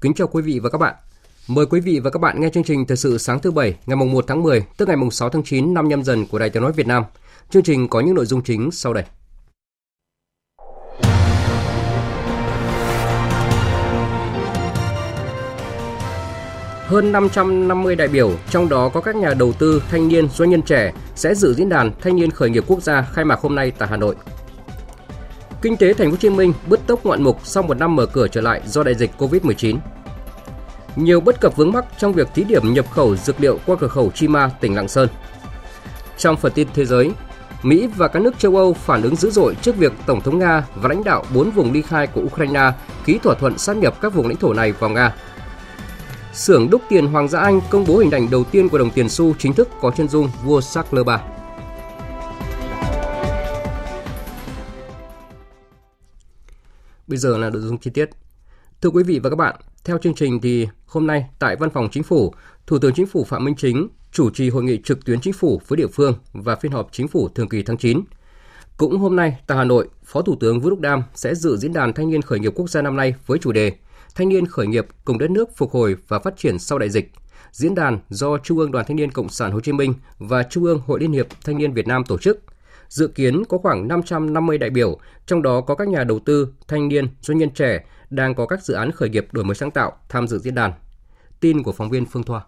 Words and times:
Kính 0.00 0.14
chào 0.14 0.28
quý 0.28 0.42
vị 0.42 0.58
và 0.58 0.70
các 0.70 0.78
bạn. 0.78 0.94
Mời 1.48 1.66
quý 1.66 1.80
vị 1.80 2.00
và 2.04 2.10
các 2.10 2.18
bạn 2.18 2.40
nghe 2.40 2.48
chương 2.54 2.64
trình 2.64 2.86
Thời 2.86 2.96
sự 2.96 3.18
sáng 3.18 3.40
thứ 3.40 3.50
Bảy 3.50 3.74
ngày 3.86 3.96
1 3.96 4.24
tháng 4.26 4.42
10 4.42 4.64
tức 4.76 4.88
ngày 4.88 4.96
6 5.10 5.28
tháng 5.28 5.42
9 5.42 5.74
năm 5.74 5.88
nhâm 5.88 6.04
dần 6.04 6.26
của 6.26 6.38
Đài 6.38 6.50
Tiếng 6.50 6.62
Nói 6.62 6.72
Việt 6.72 6.86
Nam. 6.86 7.04
Chương 7.50 7.62
trình 7.62 7.88
có 7.88 8.00
những 8.00 8.14
nội 8.14 8.26
dung 8.26 8.42
chính 8.42 8.70
sau 8.70 8.94
đây. 8.94 9.04
Hơn 16.86 17.12
550 17.12 17.96
đại 17.96 18.08
biểu, 18.08 18.32
trong 18.50 18.68
đó 18.68 18.88
có 18.88 19.00
các 19.00 19.16
nhà 19.16 19.34
đầu 19.34 19.52
tư, 19.52 19.82
thanh 19.90 20.08
niên, 20.08 20.28
doanh 20.28 20.50
nhân 20.50 20.62
trẻ 20.62 20.92
sẽ 21.14 21.34
dự 21.34 21.54
diễn 21.54 21.68
đàn 21.68 21.92
Thanh 22.00 22.16
niên 22.16 22.30
khởi 22.30 22.50
nghiệp 22.50 22.64
quốc 22.66 22.82
gia 22.82 23.02
khai 23.02 23.24
mạc 23.24 23.40
hôm 23.40 23.54
nay 23.54 23.70
tại 23.70 23.88
Hà 23.88 23.96
Nội. 23.96 24.16
Kinh 25.62 25.76
tế 25.76 25.94
Thành 25.94 26.06
phố 26.06 26.10
Hồ 26.10 26.16
Chí 26.16 26.30
Minh 26.30 26.52
bứt 26.66 26.80
tốc 26.86 27.06
ngoạn 27.06 27.22
mục 27.22 27.40
sau 27.44 27.62
một 27.62 27.74
năm 27.74 27.96
mở 27.96 28.06
cửa 28.06 28.28
trở 28.28 28.40
lại 28.40 28.60
do 28.66 28.82
đại 28.82 28.94
dịch 28.94 29.10
Covid-19. 29.18 29.76
Nhiều 30.96 31.20
bất 31.20 31.40
cập 31.40 31.56
vướng 31.56 31.72
mắc 31.72 31.84
trong 31.98 32.12
việc 32.12 32.28
thí 32.34 32.44
điểm 32.44 32.72
nhập 32.72 32.86
khẩu 32.90 33.16
dược 33.16 33.40
liệu 33.40 33.58
qua 33.66 33.76
cửa 33.80 33.88
khẩu 33.88 34.10
Chima, 34.10 34.48
tỉnh 34.48 34.74
Lạng 34.74 34.88
Sơn. 34.88 35.08
Trong 36.18 36.36
phần 36.36 36.52
tin 36.52 36.68
thế 36.74 36.84
giới, 36.84 37.10
Mỹ 37.62 37.88
và 37.96 38.08
các 38.08 38.22
nước 38.22 38.38
châu 38.38 38.56
Âu 38.56 38.74
phản 38.74 39.02
ứng 39.02 39.16
dữ 39.16 39.30
dội 39.30 39.54
trước 39.62 39.76
việc 39.76 39.92
Tổng 40.06 40.20
thống 40.20 40.38
Nga 40.38 40.66
và 40.74 40.88
lãnh 40.88 41.04
đạo 41.04 41.24
bốn 41.34 41.50
vùng 41.50 41.72
ly 41.72 41.82
khai 41.82 42.06
của 42.06 42.20
Ukraine 42.20 42.72
ký 43.04 43.18
thỏa 43.18 43.34
thuận 43.34 43.58
sát 43.58 43.76
nhập 43.76 44.00
các 44.00 44.14
vùng 44.14 44.28
lãnh 44.28 44.36
thổ 44.36 44.52
này 44.52 44.72
vào 44.72 44.90
Nga. 44.90 45.14
Xưởng 46.32 46.70
đúc 46.70 46.82
tiền 46.88 47.06
Hoàng 47.06 47.28
gia 47.28 47.40
Anh 47.40 47.60
công 47.70 47.84
bố 47.86 47.98
hình 47.98 48.10
ảnh 48.10 48.30
đầu 48.30 48.44
tiên 48.44 48.68
của 48.68 48.78
đồng 48.78 48.90
tiền 48.90 49.08
xu 49.08 49.34
chính 49.38 49.52
thức 49.52 49.68
có 49.80 49.90
chân 49.90 50.08
dung 50.08 50.30
vua 50.44 50.60
Charles 50.60 51.06
III. 51.06 51.14
Bây 57.06 57.18
giờ 57.18 57.38
là 57.38 57.50
nội 57.50 57.62
dung 57.62 57.78
chi 57.78 57.90
tiết. 57.90 58.10
Thưa 58.80 58.90
quý 58.90 59.02
vị 59.02 59.20
và 59.22 59.30
các 59.30 59.36
bạn, 59.36 59.56
theo 59.84 59.98
chương 59.98 60.14
trình 60.14 60.40
thì 60.40 60.68
hôm 60.86 61.06
nay 61.06 61.24
tại 61.38 61.56
Văn 61.56 61.70
phòng 61.70 61.88
Chính 61.92 62.02
phủ, 62.02 62.34
Thủ 62.66 62.78
tướng 62.78 62.94
Chính 62.94 63.06
phủ 63.06 63.24
Phạm 63.24 63.44
Minh 63.44 63.54
Chính 63.58 63.88
chủ 64.12 64.30
trì 64.30 64.50
hội 64.50 64.62
nghị 64.62 64.80
trực 64.84 65.04
tuyến 65.04 65.20
chính 65.20 65.32
phủ 65.32 65.60
với 65.68 65.76
địa 65.76 65.86
phương 65.86 66.14
và 66.32 66.56
phiên 66.56 66.72
họp 66.72 66.88
chính 66.92 67.08
phủ 67.08 67.28
thường 67.28 67.48
kỳ 67.48 67.62
tháng 67.62 67.76
9. 67.76 68.00
Cũng 68.76 68.98
hôm 68.98 69.16
nay 69.16 69.36
tại 69.46 69.58
Hà 69.58 69.64
Nội, 69.64 69.88
Phó 70.04 70.22
Thủ 70.22 70.36
tướng 70.40 70.60
Vũ 70.60 70.70
Đức 70.70 70.80
Đam 70.80 71.02
sẽ 71.14 71.34
dự 71.34 71.56
diễn 71.56 71.72
đàn 71.72 71.92
thanh 71.92 72.10
niên 72.10 72.22
khởi 72.22 72.38
nghiệp 72.38 72.52
quốc 72.56 72.70
gia 72.70 72.82
năm 72.82 72.96
nay 72.96 73.14
với 73.26 73.38
chủ 73.38 73.52
đề 73.52 73.72
Thanh 74.14 74.28
niên 74.28 74.46
khởi 74.46 74.66
nghiệp 74.66 74.86
cùng 75.04 75.18
đất 75.18 75.30
nước 75.30 75.56
phục 75.56 75.70
hồi 75.72 75.96
và 76.08 76.18
phát 76.18 76.36
triển 76.36 76.58
sau 76.58 76.78
đại 76.78 76.90
dịch. 76.90 77.12
Diễn 77.52 77.74
đàn 77.74 77.98
do 78.08 78.38
Trung 78.38 78.58
ương 78.58 78.72
Đoàn 78.72 78.84
Thanh 78.88 78.96
niên 78.96 79.10
Cộng 79.10 79.28
sản 79.28 79.52
Hồ 79.52 79.60
Chí 79.60 79.72
Minh 79.72 79.94
và 80.18 80.42
Trung 80.42 80.64
ương 80.64 80.80
Hội 80.86 81.00
Liên 81.00 81.12
hiệp 81.12 81.26
Thanh 81.44 81.58
niên 81.58 81.72
Việt 81.72 81.86
Nam 81.86 82.04
tổ 82.04 82.18
chức– 82.18 82.40
Dự 82.90 83.08
kiến 83.08 83.44
có 83.44 83.58
khoảng 83.58 83.88
550 83.88 84.58
đại 84.58 84.70
biểu, 84.70 84.98
trong 85.26 85.42
đó 85.42 85.60
có 85.60 85.74
các 85.74 85.88
nhà 85.88 86.04
đầu 86.04 86.18
tư, 86.18 86.48
thanh 86.68 86.88
niên, 86.88 87.08
doanh 87.20 87.38
nhân 87.38 87.50
trẻ 87.50 87.84
đang 88.10 88.34
có 88.34 88.46
các 88.46 88.62
dự 88.62 88.74
án 88.74 88.92
khởi 88.92 89.08
nghiệp 89.08 89.26
đổi 89.32 89.44
mới 89.44 89.54
sáng 89.54 89.70
tạo 89.70 89.92
tham 90.08 90.28
dự 90.28 90.38
diễn 90.38 90.54
đàn. 90.54 90.72
Tin 91.40 91.62
của 91.62 91.72
phóng 91.72 91.90
viên 91.90 92.06
Phương 92.06 92.22
Thoa. 92.22 92.40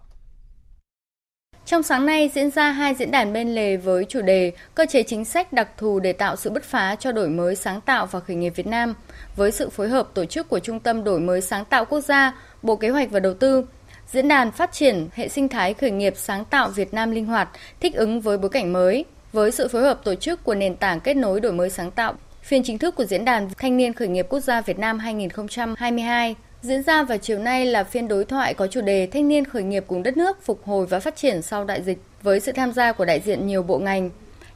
Trong 1.65 1.83
sáng 1.83 2.05
nay 2.05 2.31
diễn 2.33 2.51
ra 2.51 2.71
hai 2.71 2.95
diễn 2.95 3.11
đàn 3.11 3.33
bên 3.33 3.55
lề 3.55 3.77
với 3.77 4.05
chủ 4.05 4.21
đề 4.21 4.51
cơ 4.75 4.85
chế 4.89 5.03
chính 5.03 5.25
sách 5.25 5.53
đặc 5.53 5.69
thù 5.77 5.99
để 5.99 6.13
tạo 6.13 6.35
sự 6.35 6.49
bứt 6.49 6.63
phá 6.63 6.95
cho 6.95 7.11
đổi 7.11 7.29
mới 7.29 7.55
sáng 7.55 7.81
tạo 7.81 8.05
và 8.05 8.19
khởi 8.19 8.35
nghiệp 8.35 8.53
Việt 8.55 8.67
Nam 8.67 8.93
với 9.35 9.51
sự 9.51 9.69
phối 9.69 9.89
hợp 9.89 10.09
tổ 10.13 10.25
chức 10.25 10.49
của 10.49 10.59
Trung 10.59 10.79
tâm 10.79 11.03
Đổi 11.03 11.19
mới 11.19 11.41
sáng 11.41 11.65
tạo 11.65 11.85
quốc 11.85 12.01
gia, 12.01 12.37
Bộ 12.61 12.75
Kế 12.75 12.89
hoạch 12.89 13.11
và 13.11 13.19
Đầu 13.19 13.33
tư. 13.33 13.65
Diễn 14.11 14.27
đàn 14.27 14.51
phát 14.51 14.71
triển 14.71 15.07
hệ 15.13 15.27
sinh 15.27 15.49
thái 15.49 15.73
khởi 15.73 15.91
nghiệp 15.91 16.13
sáng 16.17 16.45
tạo 16.45 16.69
Việt 16.69 16.93
Nam 16.93 17.11
linh 17.11 17.25
hoạt, 17.25 17.49
thích 17.79 17.93
ứng 17.95 18.21
với 18.21 18.37
bối 18.37 18.49
cảnh 18.49 18.73
mới, 18.73 19.05
với 19.31 19.51
sự 19.51 19.67
phối 19.67 19.81
hợp 19.81 20.01
tổ 20.03 20.15
chức 20.15 20.43
của 20.43 20.55
nền 20.55 20.75
tảng 20.75 20.99
kết 20.99 21.13
nối 21.13 21.39
đổi 21.39 21.51
mới 21.51 21.69
sáng 21.69 21.91
tạo. 21.91 22.13
Phiên 22.43 22.63
chính 22.63 22.77
thức 22.77 22.95
của 22.95 23.05
Diễn 23.05 23.25
đàn 23.25 23.49
Thanh 23.57 23.77
niên 23.77 23.93
Khởi 23.93 24.07
nghiệp 24.07 24.25
Quốc 24.29 24.39
gia 24.39 24.61
Việt 24.61 24.79
Nam 24.79 24.99
2022 24.99 26.35
diễn 26.61 26.83
ra 26.83 27.03
vào 27.03 27.17
chiều 27.17 27.39
nay 27.39 27.65
là 27.65 27.83
phiên 27.83 28.07
đối 28.07 28.25
thoại 28.25 28.53
có 28.53 28.67
chủ 28.67 28.81
đề 28.81 29.07
Thanh 29.07 29.27
niên 29.27 29.45
khởi 29.45 29.63
nghiệp 29.63 29.83
cùng 29.87 30.03
đất 30.03 30.17
nước 30.17 30.43
phục 30.43 30.63
hồi 30.65 30.85
và 30.85 30.99
phát 30.99 31.15
triển 31.15 31.41
sau 31.41 31.65
đại 31.65 31.81
dịch 31.81 31.97
với 32.23 32.39
sự 32.39 32.51
tham 32.51 32.71
gia 32.71 32.91
của 32.91 33.05
đại 33.05 33.19
diện 33.19 33.47
nhiều 33.47 33.63
bộ 33.63 33.77
ngành. 33.77 34.09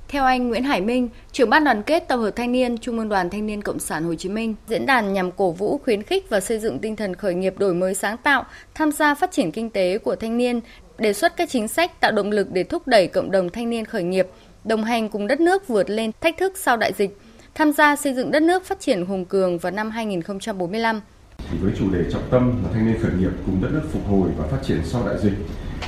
Theo 0.08 0.26
anh 0.26 0.48
Nguyễn 0.48 0.64
Hải 0.64 0.82
Minh, 0.82 1.10
trưởng 1.32 1.50
ban 1.50 1.64
đoàn 1.64 1.84
kết 1.84 2.08
tập 2.08 2.18
hợp 2.18 2.32
thanh 2.32 2.52
niên 2.52 2.78
Trung 2.78 3.00
ương 3.00 3.10
Đoàn 3.10 3.30
Thanh 3.30 3.46
niên 3.46 3.62
Cộng 3.62 3.80
sản 3.80 4.04
Hồ 4.04 4.16
Chí 4.16 4.30
Minh, 4.30 4.56
diễn 4.68 4.86
đàn 4.86 5.14
nhằm 5.14 5.32
cổ 5.32 5.52
vũ, 5.52 5.78
khuyến 5.78 6.04
khích 6.04 6.30
và 6.30 6.40
xây 6.40 6.60
dựng 6.60 6.80
tinh 6.80 6.96
thần 6.96 7.16
khởi 7.16 7.36
nghiệp 7.36 7.54
đổi 7.58 7.74
mới 7.74 7.94
sáng 7.94 8.18
tạo, 8.18 8.46
tham 8.74 8.92
gia 8.92 9.16
phát 9.16 9.32
triển 9.32 9.52
kinh 9.52 9.70
tế 9.70 9.98
của 9.98 10.16
thanh 10.16 10.38
niên, 10.38 10.60
đề 10.98 11.14
xuất 11.14 11.38
các 11.38 11.50
chính 11.50 11.68
sách 11.68 12.00
tạo 12.00 12.12
động 12.12 12.32
lực 12.32 12.52
để 12.52 12.64
thúc 12.64 12.88
đẩy 12.88 13.08
cộng 13.08 13.32
đồng 13.32 13.50
thanh 13.50 13.70
niên 13.70 13.86
khởi 13.86 14.04
nghiệp, 14.04 14.28
đồng 14.64 14.84
hành 14.84 15.10
cùng 15.10 15.28
đất 15.28 15.40
nước 15.40 15.68
vượt 15.68 15.90
lên 15.90 16.12
thách 16.22 16.38
thức 16.38 16.58
sau 16.58 16.78
đại 16.78 16.94
dịch, 16.94 17.18
tham 17.58 17.72
gia 17.72 17.96
xây 17.96 18.14
dựng 18.14 18.32
đất 18.32 18.42
nước 18.42 18.66
phát 18.66 18.80
triển 18.80 19.06
hùng 19.06 19.26
cường 19.26 19.58
vào 19.58 19.72
năm 19.72 19.90
2045. 19.90 21.02
Thì 21.38 21.58
với 21.62 21.74
chủ 21.80 21.92
đề 21.92 22.12
trọng 22.12 22.30
tâm 22.32 22.64
là 22.64 22.70
thanh 22.74 22.88
niên 22.88 23.02
khởi 23.02 23.12
nghiệp 23.12 23.32
cùng 23.46 23.62
đất 23.62 23.70
nước 23.74 23.82
phục 23.92 24.08
hồi 24.08 24.30
và 24.38 24.48
phát 24.48 24.58
triển 24.64 24.82
sau 24.84 25.08
đại 25.08 25.16
dịch, 25.24 25.34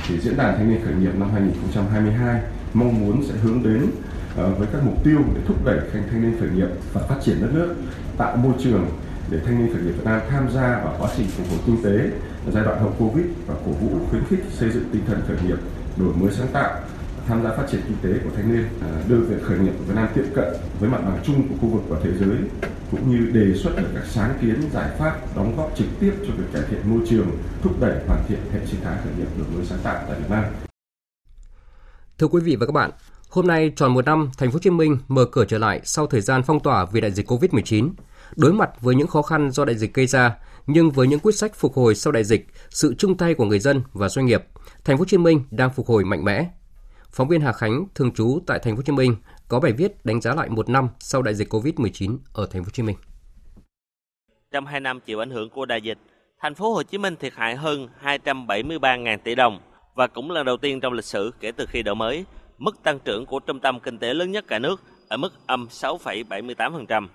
thì 0.08 0.20
diễn 0.20 0.36
đàn 0.36 0.56
thanh 0.56 0.70
niên 0.70 0.84
khởi 0.84 0.94
nghiệp 0.94 1.10
năm 1.18 1.30
2022 1.32 2.40
mong 2.74 3.00
muốn 3.00 3.22
sẽ 3.28 3.34
hướng 3.42 3.62
đến 3.62 3.90
ờ, 4.36 4.50
với 4.58 4.68
các 4.72 4.80
mục 4.84 5.04
tiêu 5.04 5.18
để 5.34 5.40
thúc 5.46 5.64
đẩy 5.64 5.78
thanh 5.92 6.22
niên 6.22 6.40
khởi 6.40 6.48
nghiệp 6.48 6.68
và 6.92 7.00
phát 7.08 7.16
triển 7.24 7.36
đất 7.40 7.48
nước, 7.52 7.74
tạo 8.18 8.36
môi 8.36 8.52
trường 8.64 8.86
để 9.30 9.38
thanh 9.44 9.58
niên 9.58 9.74
khởi 9.74 9.82
nghiệp 9.82 9.92
Việt 9.92 10.04
Nam 10.04 10.20
tham 10.30 10.48
gia 10.54 10.80
vào 10.84 10.94
quá 10.98 11.10
trình 11.16 11.26
phục 11.26 11.46
hồi 11.50 11.58
kinh 11.66 11.82
tế 11.84 12.10
giai 12.52 12.64
đoạn 12.64 12.80
hậu 12.80 12.94
Covid 12.98 13.26
và 13.46 13.54
cổ 13.66 13.70
vũ 13.72 13.98
khuyến 14.10 14.24
khích 14.24 14.44
xây 14.50 14.70
dựng 14.70 14.84
tinh 14.92 15.02
thần 15.06 15.20
khởi 15.28 15.36
nghiệp, 15.46 15.58
đổi 15.96 16.14
mới 16.14 16.32
sáng 16.32 16.48
tạo 16.52 16.80
tham 17.26 17.42
gia 17.42 17.50
phát 17.56 17.66
triển 17.70 17.80
kinh 17.88 17.96
tế 18.02 18.18
của 18.24 18.30
thanh 18.36 18.52
niên, 18.52 18.64
à, 18.80 19.02
đưa 19.08 19.16
việc 19.16 19.42
khởi 19.42 19.58
nghiệp 19.58 19.72
của 19.78 19.84
Việt 19.84 19.94
Nam 19.94 20.08
tiếp 20.14 20.24
cận 20.34 20.48
với 20.80 20.90
mặt 20.90 21.00
bằng 21.04 21.20
chung 21.24 21.48
của 21.48 21.54
khu 21.60 21.68
vực 21.68 21.82
và 21.88 21.98
thế 22.02 22.10
giới, 22.20 22.38
cũng 22.90 23.10
như 23.10 23.30
đề 23.30 23.54
xuất 23.58 23.76
được 23.76 23.88
các 23.94 24.04
sáng 24.06 24.38
kiến, 24.40 24.62
giải 24.72 24.90
pháp 24.98 25.36
đóng 25.36 25.56
góp 25.56 25.72
trực 25.76 25.86
tiếp 26.00 26.12
cho 26.26 26.32
việc 26.38 26.44
cải 26.52 26.62
thiện 26.70 26.80
môi 26.84 27.00
trường, 27.08 27.26
thúc 27.62 27.80
đẩy 27.80 28.04
hoàn 28.06 28.24
thiện 28.28 28.38
hệ 28.52 28.66
sinh 28.66 28.80
thái 28.84 28.98
khởi 29.04 29.12
nghiệp 29.18 29.28
đổi 29.38 29.46
mới 29.54 29.64
sáng 29.64 29.78
tạo 29.82 30.04
tại 30.08 30.18
Việt 30.18 30.30
Nam. 30.30 30.44
Thưa 32.18 32.26
quý 32.26 32.40
vị 32.40 32.56
và 32.56 32.66
các 32.66 32.72
bạn, 32.72 32.90
hôm 33.28 33.46
nay 33.46 33.72
tròn 33.76 33.94
một 33.94 34.04
năm 34.04 34.30
Thành 34.38 34.50
phố 34.50 34.54
Hồ 34.54 34.58
Chí 34.62 34.70
Minh 34.70 34.98
mở 35.08 35.24
cửa 35.24 35.44
trở 35.44 35.58
lại 35.58 35.80
sau 35.84 36.06
thời 36.06 36.20
gian 36.20 36.42
phong 36.42 36.60
tỏa 36.60 36.84
vì 36.92 37.00
đại 37.00 37.10
dịch 37.10 37.30
Covid-19. 37.30 37.90
Đối 38.36 38.52
mặt 38.52 38.70
với 38.80 38.94
những 38.94 39.06
khó 39.06 39.22
khăn 39.22 39.50
do 39.50 39.64
đại 39.64 39.76
dịch 39.76 39.94
gây 39.94 40.06
ra, 40.06 40.36
nhưng 40.66 40.90
với 40.90 41.06
những 41.06 41.20
quyết 41.20 41.34
sách 41.34 41.54
phục 41.54 41.74
hồi 41.74 41.94
sau 41.94 42.12
đại 42.12 42.24
dịch, 42.24 42.46
sự 42.70 42.94
chung 42.98 43.16
tay 43.16 43.34
của 43.34 43.44
người 43.44 43.58
dân 43.58 43.82
và 43.92 44.08
doanh 44.08 44.26
nghiệp, 44.26 44.44
Thành 44.84 44.96
phố 44.96 45.00
Hồ 45.00 45.04
Chí 45.04 45.18
Minh 45.18 45.44
đang 45.50 45.70
phục 45.70 45.86
hồi 45.86 46.04
mạnh 46.04 46.24
mẽ, 46.24 46.50
Phóng 47.12 47.28
viên 47.28 47.40
Hà 47.40 47.52
Khánh 47.52 47.84
thường 47.94 48.12
trú 48.14 48.40
tại 48.46 48.58
thành 48.58 48.74
phố 48.74 48.76
Hồ 48.76 48.82
Chí 48.82 48.92
Minh 48.92 49.16
có 49.48 49.60
bài 49.60 49.72
viết 49.72 50.04
đánh 50.04 50.20
giá 50.20 50.34
lại 50.34 50.48
một 50.48 50.68
năm 50.68 50.88
sau 50.98 51.22
đại 51.22 51.34
dịch 51.34 51.48
Covid-19 51.48 52.18
ở 52.32 52.46
thành 52.46 52.62
phố 52.62 52.66
Hồ 52.66 52.70
Chí 52.72 52.82
Minh. 52.82 52.96
Trong 54.52 54.66
hai 54.66 54.80
năm 54.80 55.00
chịu 55.00 55.22
ảnh 55.22 55.30
hưởng 55.30 55.50
của 55.50 55.66
đại 55.66 55.82
dịch, 55.82 55.98
thành 56.40 56.54
phố 56.54 56.74
Hồ 56.74 56.82
Chí 56.82 56.98
Minh 56.98 57.16
thiệt 57.16 57.32
hại 57.36 57.56
hơn 57.56 57.88
273.000 58.02 59.18
tỷ 59.18 59.34
đồng 59.34 59.60
và 59.94 60.06
cũng 60.06 60.30
lần 60.30 60.46
đầu 60.46 60.56
tiên 60.56 60.80
trong 60.80 60.92
lịch 60.92 61.04
sử 61.04 61.32
kể 61.40 61.52
từ 61.52 61.66
khi 61.68 61.82
đổi 61.82 61.94
mới, 61.94 62.24
mức 62.58 62.82
tăng 62.82 62.98
trưởng 62.98 63.26
của 63.26 63.40
trung 63.40 63.60
tâm 63.60 63.80
kinh 63.80 63.98
tế 63.98 64.14
lớn 64.14 64.32
nhất 64.32 64.44
cả 64.48 64.58
nước 64.58 64.82
ở 65.08 65.16
mức 65.16 65.32
âm 65.46 65.66
6,78%. 65.70 67.08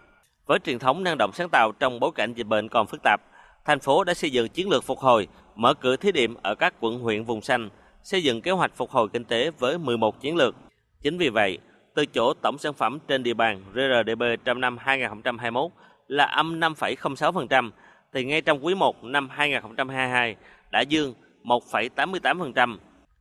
Với 0.46 0.60
truyền 0.66 0.80
thống 0.80 1.04
năng 1.04 1.18
động 1.18 1.32
sáng 1.34 1.50
tạo 1.50 1.72
trong 1.80 2.00
bối 2.00 2.12
cảnh 2.16 2.34
dịch 2.34 2.48
bệnh 2.48 2.70
còn 2.70 2.88
phức 2.88 3.00
tạp, 3.04 3.22
thành 3.66 3.80
phố 3.80 4.04
đã 4.04 4.14
xây 4.14 4.30
dựng 4.32 4.50
chiến 4.50 4.70
lược 4.70 4.84
phục 4.84 5.00
hồi, 5.00 5.28
mở 5.56 5.74
cửa 5.74 5.96
thí 5.96 6.12
điểm 6.12 6.36
ở 6.42 6.56
các 6.56 6.74
quận 6.80 7.00
huyện 7.00 7.24
vùng 7.24 7.42
xanh, 7.42 7.70
xây 8.06 8.24
dựng 8.24 8.42
kế 8.42 8.52
hoạch 8.52 8.72
phục 8.76 8.92
hồi 8.92 9.08
kinh 9.14 9.24
tế 9.24 9.50
với 9.60 9.78
11 9.78 10.22
chiến 10.22 10.36
lược. 10.36 10.56
Chính 11.02 11.18
vì 11.18 11.30
vậy, 11.30 11.58
từ 11.96 12.06
chỗ 12.06 12.34
tổng 12.42 12.58
sản 12.58 12.74
phẩm 12.74 13.00
trên 13.08 13.24
địa 13.24 13.34
bàn 13.34 13.62
RRDB 13.74 14.24
trong 14.46 14.62
năm 14.62 14.78
2021 14.78 15.72
là 16.08 16.26
âm 16.26 16.60
5,06%, 16.60 17.72
thì 18.14 18.26
ngay 18.26 18.42
trong 18.42 18.66
quý 18.66 18.76
1 18.76 19.04
năm 19.04 19.30
2022 19.30 20.36
đã 20.72 20.82
dương 20.82 21.14
1,88%, 21.44 22.78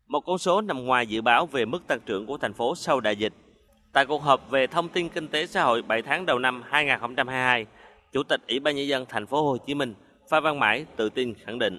một 0.06 0.20
con 0.20 0.38
số 0.38 0.60
nằm 0.60 0.84
ngoài 0.84 1.06
dự 1.06 1.22
báo 1.22 1.46
về 1.46 1.64
mức 1.64 1.86
tăng 1.86 2.00
trưởng 2.06 2.26
của 2.26 2.36
thành 2.36 2.52
phố 2.52 2.74
sau 2.74 3.00
đại 3.00 3.16
dịch. 3.16 3.32
Tại 3.92 4.06
cuộc 4.06 4.22
họp 4.22 4.50
về 4.50 4.66
thông 4.66 4.88
tin 4.88 5.08
kinh 5.08 5.28
tế 5.28 5.46
xã 5.46 5.62
hội 5.62 5.82
7 5.82 6.02
tháng 6.02 6.26
đầu 6.26 6.38
năm 6.38 6.62
2022, 6.66 7.66
Chủ 8.12 8.22
tịch 8.22 8.40
Ủy 8.48 8.60
ban 8.60 8.76
nhân 8.76 8.88
dân 8.88 9.06
thành 9.08 9.26
phố 9.26 9.42
Hồ 9.42 9.56
Chí 9.66 9.74
Minh 9.74 9.94
Phan 10.30 10.42
Văn 10.42 10.58
Mãi 10.58 10.86
tự 10.96 11.08
tin 11.08 11.34
khẳng 11.34 11.58
định. 11.58 11.78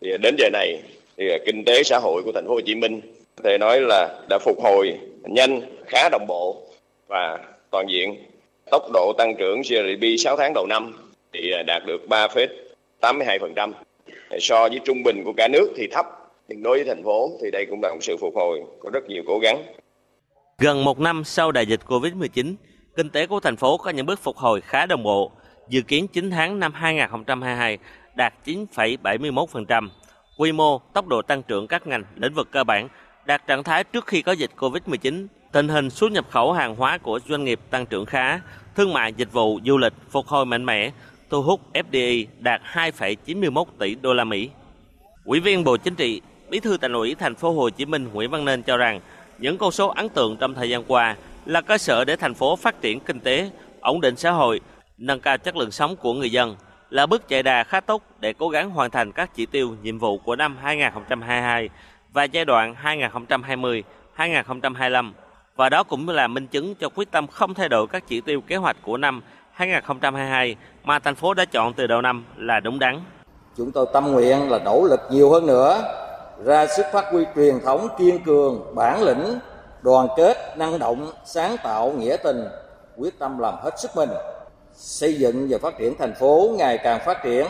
Thì 0.00 0.08
đến 0.22 0.34
giờ 0.38 0.50
này 0.52 0.82
thì 1.18 1.30
à, 1.30 1.38
kinh 1.46 1.64
tế 1.64 1.82
xã 1.82 1.98
hội 1.98 2.22
của 2.24 2.32
thành 2.34 2.46
phố 2.46 2.54
Hồ 2.54 2.60
Chí 2.60 2.74
Minh 2.74 3.00
có 3.36 3.42
thể 3.44 3.58
nói 3.58 3.80
là 3.80 4.18
đã 4.28 4.38
phục 4.38 4.60
hồi 4.62 4.98
nhanh, 5.22 5.60
khá 5.86 6.08
đồng 6.12 6.26
bộ 6.28 6.62
và 7.08 7.38
toàn 7.70 7.86
diện. 7.88 8.16
Tốc 8.70 8.82
độ 8.92 9.12
tăng 9.18 9.34
trưởng 9.38 9.62
GDP 9.62 10.04
6 10.18 10.36
tháng 10.36 10.52
đầu 10.54 10.66
năm 10.66 10.92
thì 11.32 11.52
à, 11.52 11.62
đạt 11.66 11.82
được 11.86 12.00
3,82%. 12.08 13.72
So 14.40 14.68
với 14.68 14.80
trung 14.84 15.02
bình 15.02 15.22
của 15.24 15.32
cả 15.36 15.48
nước 15.48 15.72
thì 15.76 15.86
thấp, 15.92 16.06
nhưng 16.48 16.62
đối 16.62 16.76
với 16.78 16.86
thành 16.86 17.04
phố 17.04 17.30
thì 17.42 17.50
đây 17.50 17.66
cũng 17.70 17.82
là 17.82 17.88
một 17.88 18.00
sự 18.00 18.16
phục 18.20 18.34
hồi 18.36 18.62
có 18.80 18.90
rất 18.90 19.08
nhiều 19.08 19.22
cố 19.26 19.38
gắng. 19.38 19.62
Gần 20.58 20.84
một 20.84 21.00
năm 21.00 21.24
sau 21.24 21.52
đại 21.52 21.66
dịch 21.66 21.80
Covid-19, 21.86 22.54
kinh 22.96 23.10
tế 23.10 23.26
của 23.26 23.40
thành 23.40 23.56
phố 23.56 23.76
có 23.76 23.90
những 23.90 24.06
bước 24.06 24.20
phục 24.22 24.36
hồi 24.36 24.60
khá 24.60 24.86
đồng 24.86 25.02
bộ. 25.02 25.32
Dự 25.68 25.82
kiến 25.82 26.08
9 26.08 26.30
tháng 26.30 26.60
năm 26.60 26.72
2022 26.72 27.78
đạt 28.14 28.34
9,71%. 28.44 29.88
Quy 30.38 30.52
mô, 30.52 30.78
tốc 30.78 31.08
độ 31.08 31.22
tăng 31.22 31.42
trưởng 31.42 31.66
các 31.66 31.86
ngành, 31.86 32.04
lĩnh 32.16 32.34
vực 32.34 32.48
cơ 32.50 32.64
bản 32.64 32.88
đạt 33.26 33.46
trạng 33.46 33.64
thái 33.64 33.84
trước 33.84 34.06
khi 34.06 34.22
có 34.22 34.32
dịch 34.32 34.50
Covid-19. 34.58 35.26
Tình 35.52 35.68
hình 35.68 35.90
xuất 35.90 36.12
nhập 36.12 36.26
khẩu 36.30 36.52
hàng 36.52 36.76
hóa 36.76 36.98
của 36.98 37.20
doanh 37.28 37.44
nghiệp 37.44 37.60
tăng 37.70 37.86
trưởng 37.86 38.06
khá, 38.06 38.40
thương 38.76 38.92
mại 38.92 39.12
dịch 39.12 39.32
vụ 39.32 39.60
du 39.66 39.78
lịch 39.78 39.92
phục 40.10 40.26
hồi 40.26 40.46
mạnh 40.46 40.66
mẽ, 40.66 40.90
thu 41.30 41.42
hút 41.42 41.60
FDI 41.74 42.26
đạt 42.38 42.60
2,91 42.72 43.64
tỷ 43.78 43.94
đô 43.94 44.14
la 44.14 44.24
Mỹ. 44.24 44.50
Ủy 45.24 45.40
viên 45.40 45.64
Bộ 45.64 45.76
Chính 45.76 45.94
trị, 45.94 46.20
Bí 46.50 46.60
thư 46.60 46.76
Thành 46.76 46.92
ủy 46.92 47.14
Thành 47.14 47.34
phố 47.34 47.52
Hồ 47.52 47.70
Chí 47.70 47.84
Minh 47.84 48.08
Nguyễn 48.12 48.30
Văn 48.30 48.44
Nên 48.44 48.62
cho 48.62 48.76
rằng 48.76 49.00
những 49.38 49.58
con 49.58 49.72
số 49.72 49.88
ấn 49.88 50.08
tượng 50.08 50.36
trong 50.36 50.54
thời 50.54 50.70
gian 50.70 50.84
qua 50.84 51.16
là 51.46 51.60
cơ 51.60 51.78
sở 51.78 52.04
để 52.04 52.16
thành 52.16 52.34
phố 52.34 52.56
phát 52.56 52.80
triển 52.80 53.00
kinh 53.00 53.20
tế, 53.20 53.50
ổn 53.80 54.00
định 54.00 54.16
xã 54.16 54.30
hội, 54.30 54.60
nâng 54.98 55.20
cao 55.20 55.38
chất 55.38 55.56
lượng 55.56 55.70
sống 55.70 55.96
của 55.96 56.14
người 56.14 56.30
dân 56.30 56.56
là 56.90 57.06
bước 57.06 57.28
chạy 57.28 57.42
đà 57.42 57.64
khá 57.64 57.80
tốt 57.80 58.02
để 58.20 58.32
cố 58.38 58.48
gắng 58.48 58.70
hoàn 58.70 58.90
thành 58.90 59.12
các 59.12 59.30
chỉ 59.34 59.46
tiêu 59.46 59.74
nhiệm 59.82 59.98
vụ 59.98 60.18
của 60.18 60.36
năm 60.36 60.56
2022 60.62 61.68
và 62.12 62.24
giai 62.24 62.44
đoạn 62.44 62.74
2020-2025 64.16 65.12
và 65.56 65.68
đó 65.68 65.82
cũng 65.82 66.08
là 66.08 66.26
minh 66.26 66.46
chứng 66.46 66.74
cho 66.74 66.88
quyết 66.88 67.10
tâm 67.10 67.26
không 67.26 67.54
thay 67.54 67.68
đổi 67.68 67.86
các 67.86 68.04
chỉ 68.06 68.20
tiêu 68.20 68.40
kế 68.40 68.56
hoạch 68.56 68.76
của 68.82 68.96
năm 68.96 69.22
2022 69.52 70.56
mà 70.84 70.98
thành 70.98 71.14
phố 71.14 71.34
đã 71.34 71.44
chọn 71.44 71.72
từ 71.72 71.86
đầu 71.86 72.02
năm 72.02 72.24
là 72.36 72.60
đúng 72.60 72.78
đắn. 72.78 73.00
Chúng 73.56 73.72
tôi 73.72 73.86
tâm 73.92 74.12
nguyện 74.12 74.50
là 74.50 74.58
nỗ 74.64 74.84
lực 74.84 75.00
nhiều 75.10 75.30
hơn 75.30 75.46
nữa, 75.46 75.82
ra 76.44 76.66
sức 76.66 76.86
phát 76.92 77.04
huy 77.12 77.24
truyền 77.36 77.60
thống 77.64 77.88
kiên 77.98 78.24
cường, 78.24 78.74
bản 78.74 79.02
lĩnh, 79.02 79.38
đoàn 79.82 80.08
kết, 80.16 80.36
năng 80.56 80.78
động, 80.78 81.12
sáng 81.24 81.56
tạo, 81.62 81.92
nghĩa 81.98 82.16
tình, 82.24 82.44
quyết 82.96 83.18
tâm 83.18 83.38
làm 83.38 83.54
hết 83.62 83.70
sức 83.78 83.90
mình, 83.96 84.08
xây 84.78 85.14
dựng 85.14 85.46
và 85.50 85.58
phát 85.58 85.74
triển 85.78 85.94
thành 85.98 86.14
phố 86.20 86.54
ngày 86.58 86.78
càng 86.84 87.00
phát 87.06 87.18
triển. 87.24 87.46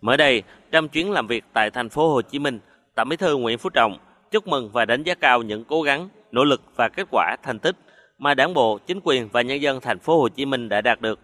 Mới 0.00 0.16
đây, 0.16 0.42
trong 0.70 0.88
chuyến 0.88 1.10
làm 1.10 1.26
việc 1.26 1.44
tại 1.52 1.70
thành 1.70 1.88
phố 1.88 2.12
Hồ 2.12 2.22
Chí 2.22 2.38
Minh, 2.38 2.60
Tổng 2.94 3.08
Bí 3.08 3.16
thư 3.16 3.36
Nguyễn 3.36 3.58
Phú 3.58 3.70
Trọng 3.70 3.98
chúc 4.30 4.46
mừng 4.46 4.70
và 4.72 4.84
đánh 4.84 5.02
giá 5.02 5.14
cao 5.14 5.42
những 5.42 5.64
cố 5.64 5.82
gắng, 5.82 6.08
nỗ 6.32 6.44
lực 6.44 6.60
và 6.76 6.88
kết 6.88 7.08
quả 7.10 7.36
thành 7.42 7.58
tích 7.58 7.76
mà 8.18 8.34
Đảng 8.34 8.54
bộ, 8.54 8.78
chính 8.86 9.00
quyền 9.04 9.28
và 9.32 9.42
nhân 9.42 9.62
dân 9.62 9.80
thành 9.80 9.98
phố 9.98 10.20
Hồ 10.20 10.28
Chí 10.28 10.46
Minh 10.46 10.68
đã 10.68 10.80
đạt 10.80 11.00
được. 11.00 11.18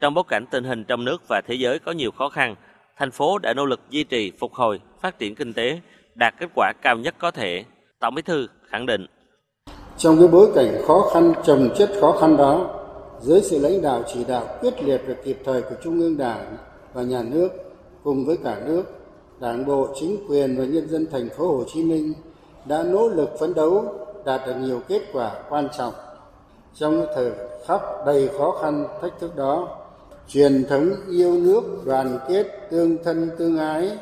Trong 0.00 0.14
bối 0.14 0.24
cảnh 0.28 0.44
tình 0.50 0.64
hình 0.64 0.84
trong 0.84 1.04
nước 1.04 1.22
và 1.28 1.40
thế 1.46 1.54
giới 1.54 1.78
có 1.78 1.92
nhiều 1.92 2.10
khó 2.10 2.28
khăn, 2.28 2.54
thành 2.96 3.10
phố 3.10 3.38
đã 3.38 3.54
nỗ 3.54 3.64
lực 3.66 3.80
duy 3.90 4.04
trì, 4.04 4.32
phục 4.38 4.54
hồi, 4.54 4.80
phát 5.02 5.18
triển 5.18 5.34
kinh 5.34 5.52
tế, 5.52 5.80
đạt 6.14 6.34
kết 6.40 6.48
quả 6.54 6.72
cao 6.82 6.96
nhất 6.96 7.14
có 7.18 7.30
thể. 7.30 7.64
Tổng 8.00 8.14
Bí 8.14 8.22
thư 8.22 8.46
khẳng 8.68 8.86
định. 8.86 9.06
Trong 9.96 10.18
cái 10.18 10.28
bối 10.28 10.48
cảnh 10.54 10.82
khó 10.86 11.10
khăn 11.14 11.32
trồng 11.44 11.70
chất 11.78 11.90
khó 12.00 12.12
khăn 12.20 12.36
đó, 12.36 12.77
dưới 13.22 13.42
sự 13.42 13.58
lãnh 13.58 13.82
đạo 13.82 14.02
chỉ 14.14 14.24
đạo 14.24 14.46
quyết 14.60 14.82
liệt 14.82 15.00
và 15.08 15.14
kịp 15.24 15.38
thời 15.44 15.62
của 15.62 15.74
Trung 15.82 16.00
ương 16.00 16.16
Đảng 16.16 16.56
và 16.94 17.02
nhà 17.02 17.22
nước 17.22 17.48
cùng 18.04 18.26
với 18.26 18.36
cả 18.44 18.60
nước, 18.66 18.82
Đảng 19.40 19.66
bộ, 19.66 19.88
chính 20.00 20.16
quyền 20.28 20.56
và 20.56 20.64
nhân 20.64 20.88
dân 20.88 21.06
thành 21.12 21.28
phố 21.28 21.56
Hồ 21.56 21.64
Chí 21.72 21.82
Minh 21.82 22.12
đã 22.64 22.82
nỗ 22.82 23.08
lực 23.08 23.38
phấn 23.38 23.54
đấu 23.54 23.84
đạt 24.24 24.40
được 24.46 24.54
nhiều 24.60 24.80
kết 24.88 25.02
quả 25.12 25.42
quan 25.48 25.68
trọng. 25.78 25.92
Trong 26.74 27.06
thời 27.14 27.30
khắc 27.66 27.80
đầy 28.06 28.30
khó 28.38 28.58
khăn 28.62 28.86
thách 29.02 29.20
thức 29.20 29.36
đó 29.36 29.78
truyền 30.28 30.64
thống 30.64 30.90
yêu 31.10 31.34
nước 31.34 31.62
đoàn 31.84 32.18
kết 32.28 32.46
tương 32.70 33.04
thân 33.04 33.30
tương 33.38 33.58
ái 33.58 33.98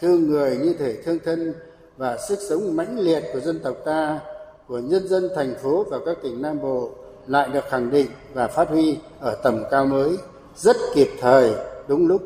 thương 0.00 0.26
người 0.26 0.56
như 0.56 0.74
thể 0.78 1.02
thương 1.04 1.18
thân 1.24 1.54
và 1.96 2.18
sức 2.28 2.38
sống 2.48 2.76
mãnh 2.76 2.98
liệt 2.98 3.22
của 3.32 3.40
dân 3.40 3.60
tộc 3.62 3.76
ta 3.84 4.20
của 4.68 4.78
nhân 4.78 5.08
dân 5.08 5.28
thành 5.34 5.54
phố 5.62 5.84
và 5.90 5.98
các 6.06 6.16
tỉnh 6.22 6.42
nam 6.42 6.60
bộ 6.62 6.90
lại 7.30 7.48
được 7.52 7.64
khẳng 7.70 7.90
định 7.90 8.06
và 8.34 8.48
phát 8.48 8.68
huy 8.68 8.98
ở 9.20 9.40
tầm 9.44 9.62
cao 9.70 9.86
mới 9.86 10.16
rất 10.54 10.76
kịp 10.94 11.08
thời 11.20 11.54
đúng 11.88 12.06
lúc 12.06 12.22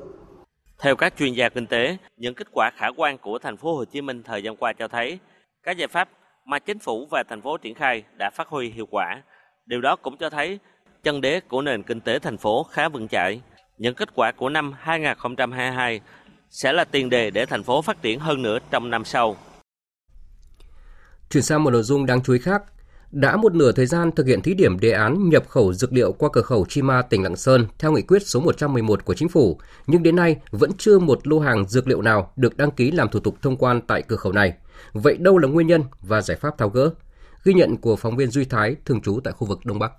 theo 0.79 0.97
các 0.97 1.15
chuyên 1.19 1.33
gia 1.33 1.49
kinh 1.49 1.67
tế 1.67 1.97
những 2.17 2.35
kết 2.35 2.47
quả 2.53 2.71
khả 2.77 2.87
quan 2.97 3.19
của 3.19 3.39
thành 3.39 3.57
phố 3.57 3.77
Hồ 3.77 3.85
Chí 3.85 4.01
Minh 4.01 4.23
thời 4.23 4.43
gian 4.43 4.57
qua 4.57 4.73
cho 4.73 4.89
thấy 4.89 5.19
các 5.63 5.77
giải 5.77 5.89
pháp 5.89 6.09
mà 6.45 6.59
chính 6.59 6.79
phủ 6.79 7.07
và 7.11 7.23
thành 7.29 7.43
phố 7.43 7.57
triển 7.57 7.75
khai 7.75 8.03
đã 8.19 8.31
phát 8.35 8.49
huy 8.49 8.71
hiệu 8.71 8.87
quả 8.91 9.23
Điều 9.67 9.81
đó 9.81 9.97
cũng 9.97 10.17
cho 10.17 10.31
thấy 10.31 10.59
chân 11.03 11.21
đế 11.21 11.41
của 11.41 11.63
nền 11.63 11.83
kinh 11.83 12.01
tế 12.01 12.19
thành 12.19 12.39
phố 12.39 12.63
khá 12.63 12.89
vững 12.89 13.09
chãi. 13.09 13.41
Những 13.79 13.95
kết 13.95 14.09
quả 14.15 14.33
của 14.33 14.49
năm 14.49 14.73
2022 14.79 16.01
sẽ 16.51 16.73
là 16.73 16.85
tiền 16.85 17.11
đề 17.11 17.31
để 17.31 17.47
thành 17.47 17.63
phố 17.63 17.83
phát 17.83 18.03
triển 18.03 18.21
hơn 18.21 18.43
nữa 18.43 18.59
trong 18.71 18.91
năm 18.91 19.05
sau. 19.05 19.37
Chuyển 21.31 21.43
sang 21.43 21.65
một 21.65 21.71
nội 21.71 21.83
dung 21.83 22.07
đáng 22.07 22.23
chú 22.23 22.33
ý 22.33 22.39
khác. 22.39 22.63
Đã 23.15 23.37
một 23.37 23.55
nửa 23.55 23.73
thời 23.73 23.87
gian 23.87 24.13
thực 24.13 24.27
hiện 24.27 24.43
thí 24.43 24.55
điểm 24.55 24.81
đề 24.81 24.91
án 24.91 25.29
nhập 25.29 25.49
khẩu 25.49 25.73
dược 25.73 25.93
liệu 25.93 26.13
qua 26.13 26.29
cửa 26.33 26.43
khẩu 26.43 26.67
Chima 26.69 27.03
tỉnh 27.03 27.23
Lạng 27.23 27.37
Sơn 27.37 27.67
theo 27.79 27.93
nghị 27.93 28.03
quyết 28.03 28.23
số 28.27 28.41
111 28.41 29.05
của 29.05 29.15
chính 29.15 29.29
phủ, 29.29 29.59
nhưng 29.87 30.03
đến 30.03 30.17
nay 30.17 30.37
vẫn 30.51 30.71
chưa 30.79 30.99
một 30.99 31.27
lô 31.27 31.39
hàng 31.39 31.69
dược 31.69 31.89
liệu 31.89 32.03
nào 32.03 32.33
được 32.37 32.57
đăng 32.57 32.71
ký 32.71 32.91
làm 32.91 33.09
thủ 33.09 33.21
tục 33.21 33.37
thông 33.43 33.57
quan 33.57 33.81
tại 33.81 34.03
cửa 34.03 34.17
khẩu 34.17 34.33
này. 34.33 34.55
Vậy 34.93 35.17
đâu 35.17 35.39
là 35.39 35.49
nguyên 35.49 35.67
nhân 35.67 35.83
và 36.01 36.21
giải 36.21 36.37
pháp 36.37 36.59
tháo 36.59 36.69
gỡ? 36.69 36.91
Ghi 37.45 37.55
nhận 37.55 37.77
của 37.77 37.97
phóng 37.97 38.17
viên 38.17 38.31
Duy 38.31 38.45
Thái, 38.45 38.77
thường 38.85 39.01
trú 39.01 39.21
tại 39.25 39.33
khu 39.33 39.47
vực 39.47 39.59
Đông 39.65 39.79
Bắc. 39.79 39.93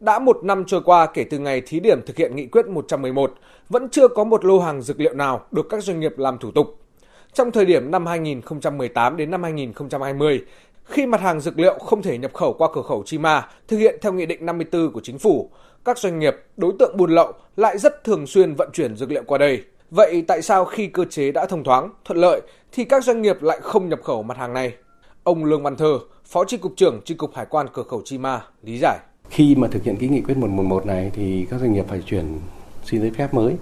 Đã 0.00 0.18
một 0.18 0.44
năm 0.44 0.64
trôi 0.66 0.82
qua 0.84 1.06
kể 1.14 1.24
từ 1.30 1.38
ngày 1.38 1.62
thí 1.66 1.80
điểm 1.80 2.00
thực 2.06 2.16
hiện 2.16 2.36
nghị 2.36 2.46
quyết 2.46 2.66
111, 2.66 3.34
vẫn 3.68 3.88
chưa 3.90 4.08
có 4.08 4.24
một 4.24 4.44
lô 4.44 4.60
hàng 4.60 4.82
dược 4.82 5.00
liệu 5.00 5.14
nào 5.14 5.46
được 5.50 5.66
các 5.70 5.84
doanh 5.84 6.00
nghiệp 6.00 6.18
làm 6.18 6.38
thủ 6.38 6.50
tục. 6.50 6.78
Trong 7.32 7.52
thời 7.52 7.64
điểm 7.64 7.90
năm 7.90 8.06
2018 8.06 9.16
đến 9.16 9.30
năm 9.30 9.42
2020, 9.42 10.44
khi 10.88 11.06
mặt 11.06 11.20
hàng 11.20 11.40
dược 11.40 11.58
liệu 11.58 11.78
không 11.78 12.02
thể 12.02 12.18
nhập 12.18 12.34
khẩu 12.34 12.52
qua 12.52 12.68
cửa 12.74 12.82
khẩu 12.82 13.02
Chi 13.06 13.18
Ma, 13.18 13.48
thực 13.68 13.76
hiện 13.76 13.98
theo 14.02 14.12
Nghị 14.12 14.26
định 14.26 14.46
54 14.46 14.92
của 14.92 15.00
Chính 15.00 15.18
phủ, 15.18 15.50
các 15.84 15.98
doanh 15.98 16.18
nghiệp, 16.18 16.36
đối 16.56 16.72
tượng 16.78 16.96
buôn 16.96 17.10
lậu 17.10 17.32
lại 17.56 17.78
rất 17.78 18.04
thường 18.04 18.26
xuyên 18.26 18.54
vận 18.54 18.70
chuyển 18.72 18.96
dược 18.96 19.10
liệu 19.10 19.22
qua 19.26 19.38
đây. 19.38 19.64
Vậy 19.90 20.24
tại 20.28 20.42
sao 20.42 20.64
khi 20.64 20.86
cơ 20.86 21.04
chế 21.04 21.32
đã 21.32 21.46
thông 21.46 21.64
thoáng, 21.64 21.90
thuận 22.04 22.18
lợi 22.18 22.40
thì 22.72 22.84
các 22.84 23.04
doanh 23.04 23.22
nghiệp 23.22 23.42
lại 23.42 23.60
không 23.62 23.88
nhập 23.88 24.00
khẩu 24.04 24.22
mặt 24.22 24.36
hàng 24.36 24.52
này? 24.52 24.72
Ông 25.22 25.44
Lương 25.44 25.62
Văn 25.62 25.76
Thơ, 25.76 25.98
Phó 26.24 26.44
Chi 26.44 26.56
cục 26.56 26.72
trưởng 26.76 27.00
Chi 27.04 27.14
cục 27.14 27.34
Hải 27.34 27.46
quan 27.46 27.66
cửa 27.72 27.82
khẩu 27.82 28.02
Chi 28.04 28.18
Ma 28.18 28.42
lý 28.62 28.78
giải. 28.78 28.98
Khi 29.30 29.54
mà 29.54 29.68
thực 29.68 29.84
hiện 29.84 29.96
cái 30.00 30.08
nghị 30.08 30.20
quyết 30.20 30.36
111 30.36 30.86
này 30.86 31.10
thì 31.14 31.46
các 31.50 31.60
doanh 31.60 31.72
nghiệp 31.72 31.84
phải 31.88 32.02
chuyển 32.06 32.40
xin 32.84 33.00
giấy 33.00 33.10
phép 33.16 33.34
mới 33.34 33.56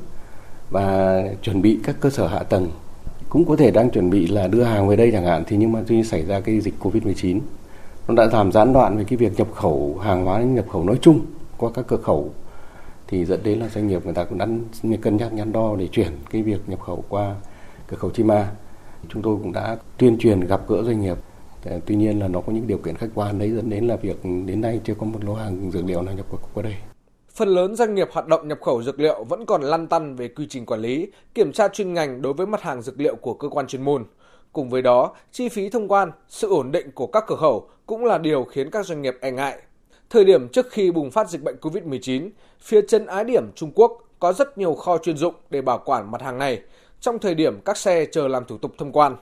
và 0.70 1.22
chuẩn 1.42 1.62
bị 1.62 1.78
các 1.84 1.96
cơ 2.00 2.10
sở 2.10 2.26
hạ 2.26 2.42
tầng 2.42 2.70
cũng 3.36 3.44
có 3.44 3.56
thể 3.56 3.70
đang 3.70 3.90
chuẩn 3.90 4.10
bị 4.10 4.26
là 4.26 4.48
đưa 4.48 4.62
hàng 4.62 4.88
về 4.88 4.96
đây 4.96 5.10
chẳng 5.12 5.24
hạn 5.24 5.44
thì 5.46 5.56
nhưng 5.56 5.72
mà 5.72 5.82
tuy 5.86 6.02
xảy 6.02 6.22
ra 6.22 6.40
cái 6.40 6.60
dịch 6.60 6.74
Covid-19 6.80 7.40
nó 8.08 8.14
đã 8.14 8.28
làm 8.32 8.52
gián 8.52 8.72
đoạn 8.72 8.96
về 8.98 9.04
cái 9.04 9.16
việc 9.16 9.32
nhập 9.36 9.46
khẩu 9.54 9.98
hàng 10.02 10.24
hóa 10.24 10.40
nhập 10.40 10.64
khẩu 10.68 10.84
nói 10.84 10.98
chung 11.00 11.20
qua 11.56 11.70
các 11.74 11.84
cửa 11.88 11.96
khẩu, 11.96 12.30
thì 13.08 13.24
dẫn 13.24 13.40
đến 13.42 13.58
là 13.58 13.68
doanh 13.68 13.88
nghiệp 13.88 14.04
người 14.04 14.14
ta 14.14 14.24
cũng 14.24 14.38
đã 14.38 14.46
cân 15.02 15.16
nhắc 15.16 15.32
nhăn 15.32 15.52
đo 15.52 15.76
để 15.78 15.86
chuyển 15.86 16.08
cái 16.30 16.42
việc 16.42 16.60
nhập 16.66 16.80
khẩu 16.80 17.04
qua 17.08 17.34
cửa 17.88 17.96
khẩu 17.96 18.10
chima 18.10 18.48
Chúng 19.08 19.22
tôi 19.22 19.36
cũng 19.42 19.52
đã 19.52 19.76
tuyên 19.98 20.18
truyền 20.18 20.40
gặp 20.40 20.60
gỡ 20.68 20.82
doanh 20.82 21.00
nghiệp 21.00 21.16
ờ, 21.64 21.80
tuy 21.86 21.96
nhiên 21.96 22.18
là 22.18 22.28
nó 22.28 22.40
có 22.40 22.52
những 22.52 22.66
điều 22.66 22.78
kiện 22.78 22.96
khách 22.96 23.10
quan 23.14 23.38
đấy, 23.38 23.50
dẫn 23.50 23.70
đến 23.70 23.86
là 23.86 23.96
việc 23.96 24.16
đến 24.46 24.60
nay 24.60 24.80
chưa 24.84 24.94
có 24.94 25.06
một 25.06 25.24
lô 25.24 25.34
hàng 25.34 25.70
dược 25.70 25.84
liệu 25.84 26.02
nào 26.02 26.14
nhập 26.14 26.26
khẩu 26.30 26.40
qua 26.54 26.62
đây. 26.62 26.74
Phần 27.36 27.48
lớn 27.48 27.76
doanh 27.76 27.94
nghiệp 27.94 28.08
hoạt 28.12 28.26
động 28.26 28.48
nhập 28.48 28.58
khẩu 28.62 28.82
dược 28.82 29.00
liệu 29.00 29.24
vẫn 29.24 29.46
còn 29.46 29.62
lăn 29.62 29.86
tăn 29.86 30.16
về 30.16 30.28
quy 30.28 30.46
trình 30.50 30.66
quản 30.66 30.80
lý, 30.80 31.10
kiểm 31.34 31.52
tra 31.52 31.68
chuyên 31.68 31.94
ngành 31.94 32.22
đối 32.22 32.32
với 32.32 32.46
mặt 32.46 32.62
hàng 32.62 32.82
dược 32.82 33.00
liệu 33.00 33.16
của 33.16 33.34
cơ 33.34 33.48
quan 33.48 33.66
chuyên 33.66 33.82
môn. 33.82 34.04
Cùng 34.52 34.70
với 34.70 34.82
đó, 34.82 35.14
chi 35.32 35.48
phí 35.48 35.68
thông 35.68 35.88
quan, 35.88 36.10
sự 36.28 36.48
ổn 36.48 36.72
định 36.72 36.90
của 36.90 37.06
các 37.06 37.24
cửa 37.26 37.36
khẩu 37.36 37.68
cũng 37.86 38.04
là 38.04 38.18
điều 38.18 38.44
khiến 38.44 38.70
các 38.70 38.86
doanh 38.86 39.02
nghiệp 39.02 39.16
e 39.20 39.30
ngại. 39.30 39.58
Thời 40.10 40.24
điểm 40.24 40.48
trước 40.48 40.66
khi 40.70 40.90
bùng 40.90 41.10
phát 41.10 41.30
dịch 41.30 41.42
bệnh 41.42 41.56
COVID-19, 41.60 42.30
phía 42.60 42.80
chân 42.88 43.06
ái 43.06 43.24
điểm 43.24 43.52
Trung 43.54 43.72
Quốc 43.74 44.02
có 44.18 44.32
rất 44.32 44.58
nhiều 44.58 44.74
kho 44.74 44.98
chuyên 44.98 45.16
dụng 45.16 45.34
để 45.50 45.62
bảo 45.62 45.82
quản 45.84 46.10
mặt 46.10 46.22
hàng 46.22 46.38
này 46.38 46.60
trong 47.00 47.18
thời 47.18 47.34
điểm 47.34 47.60
các 47.64 47.76
xe 47.76 48.06
chờ 48.12 48.28
làm 48.28 48.44
thủ 48.44 48.58
tục 48.58 48.72
thông 48.78 48.92
quan 48.92 49.16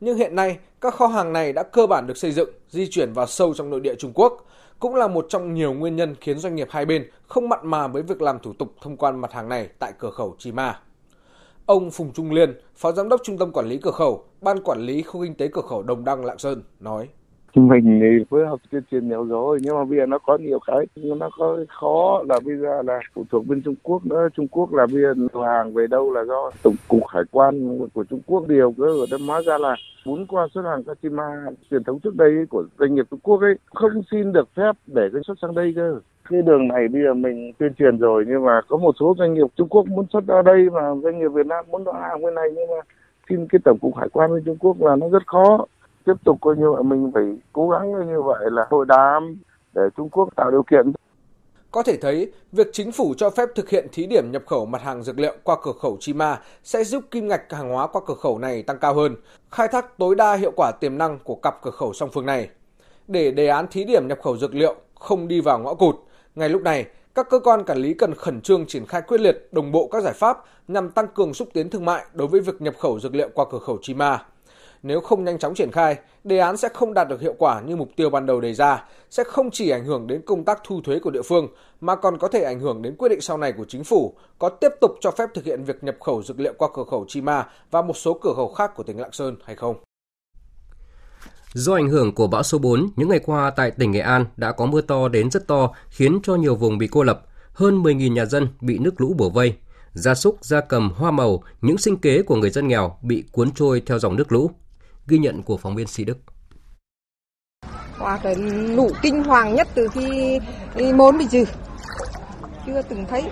nhưng 0.00 0.16
hiện 0.16 0.34
nay 0.34 0.58
các 0.80 0.94
kho 0.94 1.06
hàng 1.06 1.32
này 1.32 1.52
đã 1.52 1.62
cơ 1.62 1.86
bản 1.86 2.06
được 2.06 2.16
xây 2.16 2.32
dựng, 2.32 2.50
di 2.68 2.86
chuyển 2.90 3.12
vào 3.12 3.26
sâu 3.26 3.54
trong 3.54 3.70
nội 3.70 3.80
địa 3.80 3.94
Trung 3.94 4.12
Quốc, 4.14 4.46
cũng 4.78 4.94
là 4.94 5.08
một 5.08 5.26
trong 5.28 5.54
nhiều 5.54 5.72
nguyên 5.72 5.96
nhân 5.96 6.14
khiến 6.20 6.38
doanh 6.38 6.54
nghiệp 6.54 6.68
hai 6.70 6.84
bên 6.84 7.10
không 7.26 7.48
mặn 7.48 7.60
mà 7.62 7.86
với 7.86 8.02
việc 8.02 8.22
làm 8.22 8.38
thủ 8.38 8.52
tục 8.52 8.74
thông 8.80 8.96
quan 8.96 9.20
mặt 9.20 9.32
hàng 9.32 9.48
này 9.48 9.68
tại 9.78 9.92
cửa 9.98 10.10
khẩu 10.10 10.34
Chi 10.38 10.52
Ma. 10.52 10.80
Ông 11.66 11.90
Phùng 11.90 12.12
Trung 12.12 12.30
Liên, 12.30 12.60
Phó 12.76 12.92
Giám 12.92 13.08
đốc 13.08 13.20
Trung 13.24 13.38
tâm 13.38 13.52
Quản 13.52 13.68
lý 13.68 13.78
Cửa 13.82 13.90
khẩu, 13.90 14.24
Ban 14.40 14.62
Quản 14.62 14.80
lý 14.80 15.02
Khu 15.02 15.22
Kinh 15.22 15.34
tế 15.34 15.48
Cửa 15.48 15.62
khẩu 15.62 15.82
Đồng 15.82 16.04
Đăng 16.04 16.24
Lạng 16.24 16.38
Sơn 16.38 16.62
nói. 16.80 17.08
mình 17.68 18.00
thì 18.02 18.24
phối 18.30 18.46
hợp 18.46 18.56
tuyên 18.70 18.82
truyền 18.90 19.08
nhiều 19.08 19.24
rồi, 19.24 19.58
nhưng 19.62 19.74
mà 19.74 19.84
bây 19.84 19.98
giờ 19.98 20.06
nó 20.06 20.18
có 20.18 20.38
nhiều 20.38 20.58
cái, 20.66 20.86
nó 20.96 21.30
có 21.38 21.58
khó 21.68 22.22
là 22.28 22.40
bây 22.44 22.56
giờ 22.56 22.82
là 22.82 23.00
phụ 23.14 23.24
thuộc 23.30 23.46
bên 23.46 23.62
Trung 23.62 23.74
Quốc 23.82 24.06
nữa. 24.06 24.28
Trung 24.34 24.48
Quốc 24.48 24.74
là 24.74 24.86
bây 24.86 25.02
giờ 25.02 25.14
hàng 25.46 25.74
về 25.74 25.86
đâu 25.86 26.12
là 26.12 26.24
do 26.24 26.50
tổng 26.62 26.74
cục 26.88 27.06
hải 27.06 27.22
quan 27.30 27.78
của 27.94 28.04
Trung 28.04 28.20
Quốc 28.26 28.48
điều 28.48 28.74
cơ. 28.78 28.84
Ở 28.84 29.06
đó 29.10 29.18
hóa 29.26 29.42
ra 29.46 29.58
là 29.58 29.76
muốn 30.04 30.26
qua 30.26 30.46
xuất 30.54 30.62
hàng 30.62 30.84
Kashima 30.84 31.46
truyền 31.70 31.84
thống 31.84 31.98
trước 32.00 32.16
đây 32.16 32.30
của 32.50 32.64
doanh 32.78 32.94
nghiệp 32.94 33.06
Trung 33.10 33.20
Quốc 33.22 33.40
ấy, 33.40 33.54
không 33.74 34.02
xin 34.10 34.32
được 34.32 34.48
phép 34.56 34.72
để 34.86 35.08
cái 35.12 35.22
xuất 35.26 35.38
sang 35.42 35.54
đây 35.54 35.72
cơ. 35.76 36.00
Cái 36.30 36.42
đường 36.42 36.68
này 36.68 36.88
bây 36.88 37.02
giờ 37.02 37.14
mình 37.14 37.52
tuyên 37.58 37.74
truyền 37.74 37.98
rồi, 37.98 38.24
nhưng 38.28 38.44
mà 38.44 38.60
có 38.68 38.76
một 38.76 38.94
số 39.00 39.14
doanh 39.18 39.34
nghiệp 39.34 39.46
Trung 39.56 39.68
Quốc 39.68 39.86
muốn 39.86 40.06
xuất 40.12 40.26
ra 40.26 40.42
đây 40.42 40.70
mà 40.70 40.94
doanh 41.02 41.18
nghiệp 41.18 41.28
Việt 41.28 41.46
Nam 41.46 41.64
muốn 41.68 41.84
đón 41.84 41.94
hàng 42.00 42.22
bên 42.22 42.34
này, 42.34 42.48
nhưng 42.54 42.68
mà 42.70 42.80
xin 43.28 43.46
cái 43.48 43.58
tổng 43.64 43.78
cục 43.78 43.96
hải 43.96 44.08
quan 44.08 44.34
bên 44.34 44.42
Trung 44.44 44.56
Quốc 44.60 44.76
là 44.80 44.96
nó 44.96 45.08
rất 45.08 45.26
khó 45.26 45.66
tiếp 46.08 46.24
tục 46.24 46.38
coi 46.40 46.56
như 46.56 46.66
là 46.76 46.82
mình 46.82 47.10
phải 47.14 47.24
cố 47.52 47.68
gắng 47.68 48.06
như 48.06 48.22
vậy 48.22 48.50
là 48.50 48.66
hội 48.70 48.86
đàm 48.88 49.38
để 49.74 49.82
Trung 49.96 50.08
Quốc 50.08 50.28
tạo 50.36 50.50
điều 50.50 50.62
kiện 50.62 50.92
có 51.70 51.82
thể 51.82 51.96
thấy, 51.96 52.32
việc 52.52 52.66
chính 52.72 52.92
phủ 52.92 53.14
cho 53.16 53.30
phép 53.30 53.48
thực 53.54 53.68
hiện 53.68 53.86
thí 53.92 54.06
điểm 54.06 54.32
nhập 54.32 54.42
khẩu 54.46 54.66
mặt 54.66 54.82
hàng 54.82 55.02
dược 55.02 55.18
liệu 55.18 55.34
qua 55.42 55.56
cửa 55.62 55.72
khẩu 55.80 55.96
Chima 56.00 56.40
sẽ 56.64 56.84
giúp 56.84 57.04
kim 57.10 57.28
ngạch 57.28 57.52
hàng 57.52 57.70
hóa 57.70 57.86
qua 57.86 58.02
cửa 58.06 58.14
khẩu 58.14 58.38
này 58.38 58.62
tăng 58.62 58.78
cao 58.78 58.94
hơn, 58.94 59.16
khai 59.50 59.68
thác 59.68 59.98
tối 59.98 60.14
đa 60.14 60.34
hiệu 60.34 60.52
quả 60.56 60.72
tiềm 60.80 60.98
năng 60.98 61.18
của 61.24 61.34
cặp 61.34 61.62
cửa 61.62 61.70
khẩu 61.70 61.92
song 61.92 62.10
phương 62.12 62.26
này. 62.26 62.48
Để 63.08 63.30
đề 63.30 63.46
án 63.48 63.66
thí 63.70 63.84
điểm 63.84 64.08
nhập 64.08 64.18
khẩu 64.22 64.36
dược 64.36 64.54
liệu 64.54 64.74
không 64.94 65.28
đi 65.28 65.40
vào 65.40 65.58
ngõ 65.58 65.74
cụt, 65.74 65.96
ngay 66.34 66.48
lúc 66.48 66.62
này, 66.62 66.86
các 67.14 67.30
cơ 67.30 67.38
quan 67.38 67.64
quản 67.64 67.78
lý 67.78 67.94
cần 67.94 68.14
khẩn 68.14 68.40
trương 68.40 68.66
triển 68.66 68.86
khai 68.86 69.02
quyết 69.02 69.20
liệt, 69.20 69.48
đồng 69.52 69.72
bộ 69.72 69.88
các 69.92 70.02
giải 70.02 70.14
pháp 70.14 70.44
nhằm 70.68 70.90
tăng 70.90 71.08
cường 71.08 71.34
xúc 71.34 71.48
tiến 71.52 71.70
thương 71.70 71.84
mại 71.84 72.04
đối 72.12 72.28
với 72.28 72.40
việc 72.40 72.62
nhập 72.62 72.74
khẩu 72.78 73.00
dược 73.00 73.14
liệu 73.14 73.28
qua 73.34 73.44
cửa 73.50 73.58
khẩu 73.58 73.78
Chima. 73.82 74.24
Nếu 74.82 75.00
không 75.00 75.24
nhanh 75.24 75.38
chóng 75.38 75.54
triển 75.54 75.70
khai, 75.72 75.96
đề 76.24 76.38
án 76.38 76.56
sẽ 76.56 76.68
không 76.74 76.94
đạt 76.94 77.08
được 77.08 77.20
hiệu 77.20 77.34
quả 77.38 77.60
như 77.60 77.76
mục 77.76 77.88
tiêu 77.96 78.10
ban 78.10 78.26
đầu 78.26 78.40
đề 78.40 78.54
ra, 78.54 78.84
sẽ 79.10 79.24
không 79.24 79.50
chỉ 79.50 79.70
ảnh 79.70 79.84
hưởng 79.84 80.06
đến 80.06 80.22
công 80.26 80.44
tác 80.44 80.60
thu 80.64 80.80
thuế 80.84 80.98
của 80.98 81.10
địa 81.10 81.22
phương 81.22 81.48
mà 81.80 81.96
còn 81.96 82.18
có 82.18 82.28
thể 82.28 82.42
ảnh 82.42 82.60
hưởng 82.60 82.82
đến 82.82 82.96
quyết 82.98 83.08
định 83.08 83.20
sau 83.20 83.38
này 83.38 83.52
của 83.52 83.64
chính 83.68 83.84
phủ 83.84 84.14
có 84.38 84.48
tiếp 84.48 84.72
tục 84.80 84.90
cho 85.00 85.10
phép 85.10 85.28
thực 85.34 85.44
hiện 85.44 85.64
việc 85.64 85.84
nhập 85.84 85.96
khẩu 86.00 86.22
dược 86.22 86.40
liệu 86.40 86.52
qua 86.58 86.68
cửa 86.74 86.84
khẩu 86.90 87.04
Chima 87.08 87.46
và 87.70 87.82
một 87.82 87.96
số 87.96 88.18
cửa 88.22 88.32
khẩu 88.36 88.52
khác 88.54 88.70
của 88.76 88.82
tỉnh 88.82 89.00
Lạng 89.00 89.12
Sơn 89.12 89.36
hay 89.44 89.56
không. 89.56 89.76
Do 91.52 91.74
ảnh 91.74 91.88
hưởng 91.88 92.14
của 92.14 92.26
bão 92.26 92.42
số 92.42 92.58
4, 92.58 92.88
những 92.96 93.08
ngày 93.08 93.18
qua 93.18 93.50
tại 93.50 93.70
tỉnh 93.70 93.90
Nghệ 93.90 94.00
An 94.00 94.24
đã 94.36 94.52
có 94.52 94.66
mưa 94.66 94.80
to 94.80 95.08
đến 95.08 95.30
rất 95.30 95.46
to, 95.46 95.70
khiến 95.88 96.20
cho 96.22 96.34
nhiều 96.34 96.54
vùng 96.54 96.78
bị 96.78 96.88
cô 96.90 97.02
lập. 97.02 97.26
Hơn 97.52 97.82
10.000 97.82 98.12
nhà 98.12 98.24
dân 98.24 98.48
bị 98.60 98.78
nước 98.78 99.00
lũ 99.00 99.14
bổ 99.18 99.30
vây. 99.30 99.54
Gia 99.92 100.14
súc, 100.14 100.44
gia 100.44 100.60
cầm, 100.60 100.90
hoa 100.96 101.10
màu, 101.10 101.42
những 101.60 101.78
sinh 101.78 101.96
kế 101.96 102.22
của 102.22 102.36
người 102.36 102.50
dân 102.50 102.68
nghèo 102.68 102.96
bị 103.02 103.24
cuốn 103.32 103.50
trôi 103.52 103.82
theo 103.86 103.98
dòng 103.98 104.16
nước 104.16 104.32
lũ. 104.32 104.50
Ghi 105.08 105.18
nhận 105.18 105.42
của 105.42 105.56
phóng 105.56 105.74
viên 105.74 105.86
Sĩ 105.86 106.04
Đức. 106.04 106.18
Qua 107.98 108.18
cái 108.22 108.34
lũ 108.76 108.90
kinh 109.02 109.24
hoàng 109.24 109.54
nhất 109.54 109.68
từ 109.74 109.88
khi 109.88 110.40
môn 110.94 111.18
bị 111.18 111.26
trừ. 111.30 111.44
Chưa 112.66 112.82
từng 112.82 113.04
thấy 113.10 113.22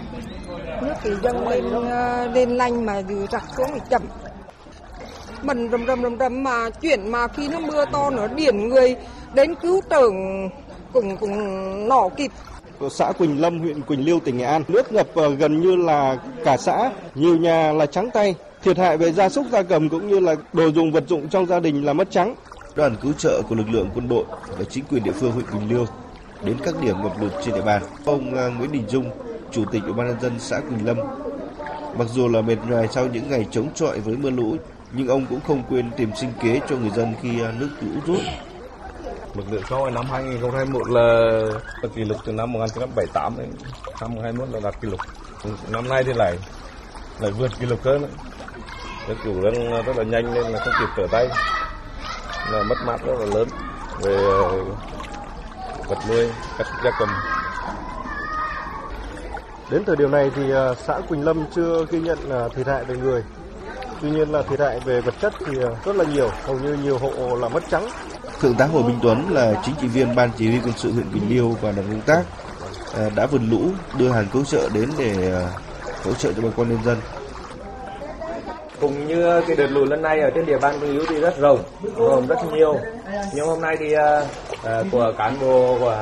nước 0.80 0.94
thì 1.02 1.10
dâng 1.22 1.48
lên 1.48 1.64
ờ, 1.70 2.26
lên 2.34 2.50
lanh 2.50 2.86
mà 2.86 3.02
từ 3.08 3.26
rạc 3.32 3.44
xuống 3.56 3.68
thì 3.74 3.80
chậm 3.90 4.02
bần 5.42 5.70
rầm 5.70 5.86
rầm 5.86 6.02
rầm 6.02 6.18
rầm 6.18 6.42
mà 6.42 6.70
chuyển 6.70 7.08
mà 7.08 7.28
khi 7.28 7.48
nó 7.48 7.60
mưa 7.60 7.84
to 7.92 8.10
nó 8.10 8.26
điển 8.26 8.68
người 8.68 8.96
đến 9.34 9.54
cứu 9.54 9.80
trợ 9.90 10.02
cùng 10.92 11.16
cùng 11.16 11.88
nỏ 11.88 12.08
kịp 12.16 12.30
xã 12.90 13.12
Quỳnh 13.12 13.40
Lâm, 13.40 13.58
huyện 13.58 13.82
Quỳnh 13.82 14.04
Liêu, 14.04 14.20
tỉnh 14.20 14.38
Nghệ 14.38 14.44
An. 14.44 14.62
Nước 14.68 14.92
ngập 14.92 15.06
ờ, 15.14 15.34
gần 15.34 15.60
như 15.60 15.76
là 15.76 16.18
cả 16.44 16.56
xã, 16.56 16.90
nhiều 17.14 17.36
nhà 17.36 17.72
là 17.72 17.86
trắng 17.86 18.10
tay. 18.10 18.34
Thiệt 18.66 18.78
hại 18.78 18.96
về 18.96 19.12
gia 19.12 19.28
súc 19.28 19.46
gia 19.52 19.62
cầm 19.62 19.88
cũng 19.88 20.08
như 20.08 20.20
là 20.20 20.34
đồ 20.52 20.70
dùng 20.70 20.92
vật 20.92 21.04
dụng 21.08 21.28
trong 21.28 21.46
gia 21.46 21.60
đình 21.60 21.84
là 21.84 21.92
mất 21.92 22.10
trắng. 22.10 22.34
Đoàn 22.76 22.96
cứu 23.02 23.12
trợ 23.12 23.42
của 23.48 23.54
lực 23.54 23.68
lượng 23.70 23.90
quân 23.94 24.08
đội 24.08 24.24
và 24.58 24.64
chính 24.64 24.84
quyền 24.84 25.04
địa 25.04 25.12
phương 25.12 25.32
huyện 25.32 25.46
Quỳnh 25.46 25.68
Liêu 25.68 25.86
đến 26.44 26.56
các 26.64 26.74
điểm 26.82 26.96
ngập 27.02 27.20
lụt 27.20 27.32
trên 27.44 27.54
địa 27.54 27.60
bàn. 27.62 27.82
Ông 28.04 28.34
ờ, 28.34 28.50
Nguyễn 28.50 28.72
Đình 28.72 28.84
Dung, 28.88 29.10
Chủ 29.52 29.64
tịch 29.72 29.82
Ủy 29.82 29.92
ban 29.92 30.06
nhân 30.06 30.20
dân 30.20 30.32
xã 30.38 30.60
Quỳnh 30.60 30.86
Lâm, 30.86 30.96
mặc 31.98 32.08
dù 32.14 32.28
là 32.28 32.40
mệt 32.40 32.56
nhoài 32.68 32.88
sau 32.88 33.06
những 33.06 33.30
ngày 33.30 33.46
chống 33.50 33.68
chọi 33.74 34.00
với 34.00 34.16
mưa 34.16 34.30
lũ 34.30 34.56
nhưng 34.92 35.08
ông 35.08 35.26
cũng 35.30 35.40
không 35.46 35.62
quên 35.68 35.90
tìm 35.96 36.10
sinh 36.16 36.30
kế 36.42 36.60
cho 36.68 36.76
người 36.76 36.90
dân 36.90 37.14
khi 37.22 37.40
à, 37.42 37.52
nước 37.58 37.70
lũ 37.80 38.00
rút. 38.06 38.20
Mực 39.34 39.52
nước 39.52 39.60
so 39.70 39.90
năm 39.90 40.04
2021 40.10 40.88
là 40.88 41.88
kỷ 41.94 42.04
lục 42.04 42.18
từ 42.24 42.32
năm 42.32 42.52
1978 42.52 43.32
đến 43.38 43.48
năm 44.00 44.10
2021 44.10 44.48
là 44.54 44.60
đạt 44.70 44.80
kỷ 44.80 44.88
lục. 44.88 45.00
Năm 45.70 45.88
nay 45.88 46.04
thì 46.06 46.12
lại 46.12 46.36
lại 47.20 47.30
vượt 47.30 47.50
kỷ 47.60 47.66
lục 47.66 47.82
hơn. 47.82 48.04
Nước 49.08 49.14
lũ 49.24 49.34
đang 49.44 49.84
rất 49.86 49.96
là 49.96 50.02
nhanh 50.02 50.34
nên 50.34 50.44
là 50.52 50.58
không 50.58 50.74
kịp 50.80 50.88
trở 50.96 51.06
tay. 51.10 51.28
Là 52.52 52.62
mất 52.62 52.76
mát 52.86 52.96
rất 53.06 53.12
là 53.18 53.26
lớn 53.34 53.48
về 54.02 54.16
à, 54.16 54.38
vật 55.88 55.98
nuôi, 56.08 56.30
các 56.58 56.66
gia 56.84 56.90
cầm. 56.98 57.08
Đến 59.70 59.84
thời 59.84 59.96
điểm 59.96 60.10
này 60.10 60.30
thì 60.36 60.52
à, 60.52 60.74
xã 60.74 61.00
Quỳnh 61.08 61.24
Lâm 61.24 61.44
chưa 61.54 61.86
ghi 61.90 62.00
nhận 62.00 62.18
thiệt 62.54 62.66
hại 62.66 62.84
về 62.84 62.96
người 62.96 63.22
Tuy 64.02 64.10
nhiên 64.10 64.28
là 64.28 64.42
thiệt 64.42 64.60
hại 64.60 64.80
về 64.80 65.00
vật 65.00 65.14
chất 65.20 65.32
thì 65.46 65.58
ờ, 65.58 65.76
rất 65.84 65.96
là 65.96 66.04
nhiều, 66.04 66.30
hầu 66.44 66.58
như 66.58 66.74
nhiều 66.74 66.98
hộ 66.98 67.36
là 67.36 67.48
mất 67.48 67.62
trắng. 67.70 67.88
Thượng 68.40 68.54
tá 68.54 68.66
Hồ 68.66 68.82
Minh 68.82 68.98
Tuấn 69.02 69.30
là 69.30 69.62
chính 69.64 69.74
trị 69.80 69.86
viên 69.86 70.14
ban 70.14 70.30
chỉ 70.38 70.48
huy 70.48 70.58
quân 70.64 70.72
sự 70.76 70.92
huyện 70.92 71.12
Bình 71.14 71.28
Liêu 71.28 71.56
và 71.60 71.72
đoàn 71.72 71.86
công 71.90 72.00
tác 72.00 72.22
ờ, 72.94 73.10
đã 73.16 73.26
vượt 73.26 73.40
lũ 73.50 73.70
đưa 73.98 74.10
hàng 74.10 74.26
cứu 74.32 74.44
trợ 74.44 74.68
đến 74.74 74.90
để 74.98 75.30
ờ, 75.32 75.48
hỗ 76.04 76.12
trợ 76.14 76.32
cho 76.32 76.42
bà 76.42 76.48
con 76.56 76.68
nhân 76.68 76.78
dân. 76.84 76.96
Cũng 78.80 79.06
như 79.06 79.40
cái 79.46 79.56
đợt 79.56 79.66
lũ 79.66 79.84
lần 79.84 80.02
này 80.02 80.20
ở 80.20 80.30
trên 80.34 80.46
địa 80.46 80.58
bàn 80.58 80.80
Bình 80.80 80.90
Liêu 80.90 81.04
thì 81.08 81.20
rất 81.20 81.38
rộng, 81.38 81.62
rộng 81.96 82.26
rất 82.26 82.36
nhiều. 82.52 82.78
Nhưng 83.34 83.46
hôm 83.46 83.60
nay 83.60 83.76
thì 83.78 83.94
uh, 83.96 84.86
của 84.92 85.12
cán 85.18 85.36
bộ 85.40 85.76
của 85.80 85.96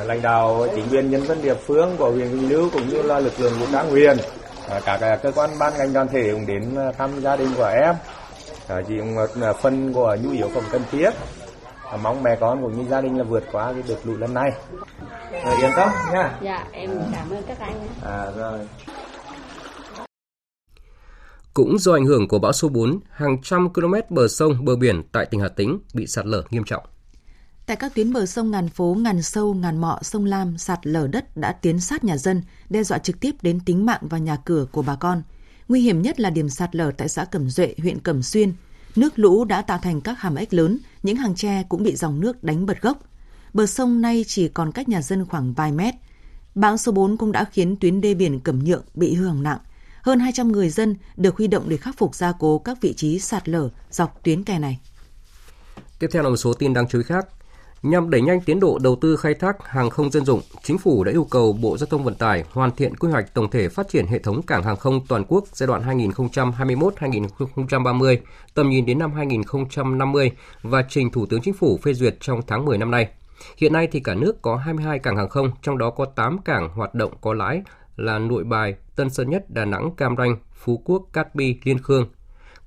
uh, 0.00 0.06
lãnh 0.06 0.22
đạo 0.22 0.66
chính 0.74 0.88
quyền 0.90 1.10
nhân 1.10 1.26
dân 1.26 1.42
địa 1.42 1.54
phương 1.54 1.96
của 1.96 2.10
huyện 2.10 2.32
Bình 2.32 2.48
Liêu 2.48 2.68
cũng 2.72 2.88
như 2.88 3.02
là 3.02 3.18
lực 3.18 3.40
lượng 3.40 3.52
vũ 3.60 3.66
trang 3.72 3.90
huyện 3.90 4.16
các 4.84 5.18
cơ 5.22 5.32
quan 5.34 5.50
ban 5.58 5.72
ngành 5.78 5.92
đoàn 5.92 6.08
thể 6.08 6.28
cũng 6.32 6.46
đến 6.46 6.76
thăm 6.98 7.20
gia 7.20 7.36
đình 7.36 7.48
của 7.56 7.70
em. 7.82 7.94
Chỉ 8.88 8.94
một 8.94 9.56
phần 9.62 9.92
của 9.92 10.16
nhu 10.22 10.30
yếu 10.30 10.48
phẩm 10.54 10.64
cần 10.72 10.82
thiết. 10.90 11.10
Mong 12.02 12.22
mẹ 12.22 12.36
con 12.40 12.62
cũng 12.62 12.78
như 12.78 12.84
gia 12.90 13.00
đình 13.00 13.18
là 13.18 13.24
vượt 13.24 13.44
qua 13.52 13.72
cái 13.72 13.82
đợt 13.88 13.96
lũ 14.04 14.14
lần 14.18 14.34
này. 14.34 14.50
Rồi 15.44 15.54
yên 15.62 15.70
tâm 15.76 15.88
nha. 16.12 16.30
Dạ 16.42 16.64
em 16.72 16.90
cảm 17.16 17.30
ơn 17.30 17.42
các 17.48 17.58
anh. 17.60 17.74
À 18.06 18.24
rồi 18.36 18.58
cũng 21.64 21.78
do 21.78 21.92
ảnh 21.92 22.06
hưởng 22.06 22.28
của 22.28 22.38
bão 22.38 22.52
số 22.52 22.68
4, 22.68 23.00
hàng 23.10 23.42
trăm 23.42 23.72
km 23.72 23.94
bờ 24.10 24.28
sông, 24.28 24.64
bờ 24.64 24.76
biển 24.76 25.02
tại 25.12 25.26
tỉnh 25.26 25.40
Hà 25.40 25.48
Tĩnh 25.48 25.78
bị 25.94 26.06
sạt 26.06 26.26
lở 26.26 26.42
nghiêm 26.50 26.64
trọng. 26.64 26.84
Tại 27.66 27.76
các 27.76 27.94
tuyến 27.94 28.12
bờ 28.12 28.26
sông 28.26 28.50
Ngàn 28.50 28.68
Phố, 28.68 28.96
Ngàn 28.98 29.22
Sâu, 29.22 29.54
Ngàn 29.54 29.80
Mọ, 29.80 29.98
sông 30.02 30.24
Lam, 30.24 30.58
sạt 30.58 30.86
lở 30.86 31.06
đất 31.06 31.36
đã 31.36 31.52
tiến 31.52 31.80
sát 31.80 32.04
nhà 32.04 32.16
dân, 32.16 32.42
đe 32.70 32.82
dọa 32.82 32.98
trực 32.98 33.20
tiếp 33.20 33.34
đến 33.42 33.60
tính 33.60 33.86
mạng 33.86 34.00
và 34.02 34.18
nhà 34.18 34.36
cửa 34.36 34.66
của 34.72 34.82
bà 34.82 34.96
con. 34.96 35.22
Nguy 35.68 35.80
hiểm 35.80 36.02
nhất 36.02 36.20
là 36.20 36.30
điểm 36.30 36.48
sạt 36.48 36.76
lở 36.76 36.90
tại 36.90 37.08
xã 37.08 37.24
Cẩm 37.24 37.50
Duệ, 37.50 37.74
huyện 37.78 37.98
Cẩm 37.98 38.22
Xuyên. 38.22 38.52
Nước 38.96 39.18
lũ 39.18 39.44
đã 39.44 39.62
tạo 39.62 39.78
thành 39.82 40.00
các 40.00 40.18
hàm 40.18 40.34
ếch 40.34 40.54
lớn, 40.54 40.78
những 41.02 41.16
hàng 41.16 41.34
tre 41.34 41.62
cũng 41.68 41.82
bị 41.82 41.96
dòng 41.96 42.20
nước 42.20 42.44
đánh 42.44 42.66
bật 42.66 42.82
gốc. 42.82 42.98
Bờ 43.52 43.66
sông 43.66 44.00
nay 44.00 44.24
chỉ 44.26 44.48
còn 44.48 44.72
cách 44.72 44.88
nhà 44.88 45.02
dân 45.02 45.26
khoảng 45.26 45.52
vài 45.52 45.72
mét. 45.72 45.94
Bão 46.54 46.76
số 46.76 46.92
4 46.92 47.16
cũng 47.16 47.32
đã 47.32 47.44
khiến 47.44 47.76
tuyến 47.76 48.00
đê 48.00 48.14
biển 48.14 48.40
Cẩm 48.40 48.64
Nhượng 48.64 48.84
bị 48.94 49.14
hư 49.14 49.26
hỏng 49.26 49.42
nặng. 49.42 49.58
Hơn 50.02 50.20
200 50.20 50.52
người 50.52 50.68
dân 50.68 50.96
được 51.16 51.36
huy 51.36 51.46
động 51.46 51.68
để 51.68 51.76
khắc 51.76 51.98
phục 51.98 52.14
gia 52.14 52.32
cố 52.38 52.58
các 52.58 52.78
vị 52.80 52.94
trí 52.96 53.18
sạt 53.18 53.48
lở 53.48 53.68
dọc 53.90 54.20
tuyến 54.22 54.44
kè 54.44 54.58
này. 54.58 54.78
Tiếp 55.98 56.06
theo 56.12 56.22
là 56.22 56.28
một 56.28 56.36
số 56.36 56.52
tin 56.52 56.74
đáng 56.74 56.88
chú 56.88 56.98
ý 56.98 57.04
khác. 57.04 57.26
Nhằm 57.82 58.10
đẩy 58.10 58.20
nhanh 58.20 58.40
tiến 58.40 58.60
độ 58.60 58.78
đầu 58.78 58.96
tư 59.00 59.16
khai 59.16 59.34
thác 59.34 59.56
hàng 59.64 59.90
không 59.90 60.10
dân 60.10 60.24
dụng, 60.24 60.40
Chính 60.62 60.78
phủ 60.78 61.04
đã 61.04 61.12
yêu 61.12 61.26
cầu 61.30 61.52
Bộ 61.52 61.78
Giao 61.78 61.86
thông 61.86 62.04
Vận 62.04 62.14
tải 62.14 62.44
hoàn 62.52 62.70
thiện 62.76 62.96
quy 62.96 63.10
hoạch 63.10 63.34
tổng 63.34 63.50
thể 63.50 63.68
phát 63.68 63.88
triển 63.88 64.06
hệ 64.06 64.18
thống 64.18 64.42
cảng 64.42 64.62
hàng 64.62 64.76
không 64.76 65.06
toàn 65.06 65.24
quốc 65.28 65.44
giai 65.52 65.66
đoạn 65.66 65.82
2021-2030, 65.82 68.16
tầm 68.54 68.70
nhìn 68.70 68.86
đến 68.86 68.98
năm 68.98 69.12
2050 69.12 70.30
và 70.62 70.84
trình 70.88 71.10
Thủ 71.10 71.26
tướng 71.26 71.42
Chính 71.42 71.54
phủ 71.54 71.78
phê 71.82 71.94
duyệt 71.94 72.16
trong 72.20 72.40
tháng 72.46 72.64
10 72.64 72.78
năm 72.78 72.90
nay. 72.90 73.08
Hiện 73.56 73.72
nay 73.72 73.88
thì 73.92 74.00
cả 74.00 74.14
nước 74.14 74.42
có 74.42 74.56
22 74.56 74.98
cảng 74.98 75.16
hàng 75.16 75.28
không, 75.28 75.50
trong 75.62 75.78
đó 75.78 75.90
có 75.90 76.04
8 76.04 76.38
cảng 76.38 76.68
hoạt 76.68 76.94
động 76.94 77.12
có 77.20 77.34
lãi 77.34 77.62
là 78.00 78.18
Nội 78.18 78.44
Bài, 78.44 78.74
Tân 78.96 79.10
Sơn 79.10 79.30
Nhất, 79.30 79.50
Đà 79.50 79.64
Nẵng, 79.64 79.90
Cam 79.96 80.16
Ranh, 80.16 80.36
Phú 80.52 80.82
Quốc, 80.84 81.02
Cát 81.12 81.34
Bi, 81.34 81.58
Liên 81.64 81.78
Khương, 81.78 82.08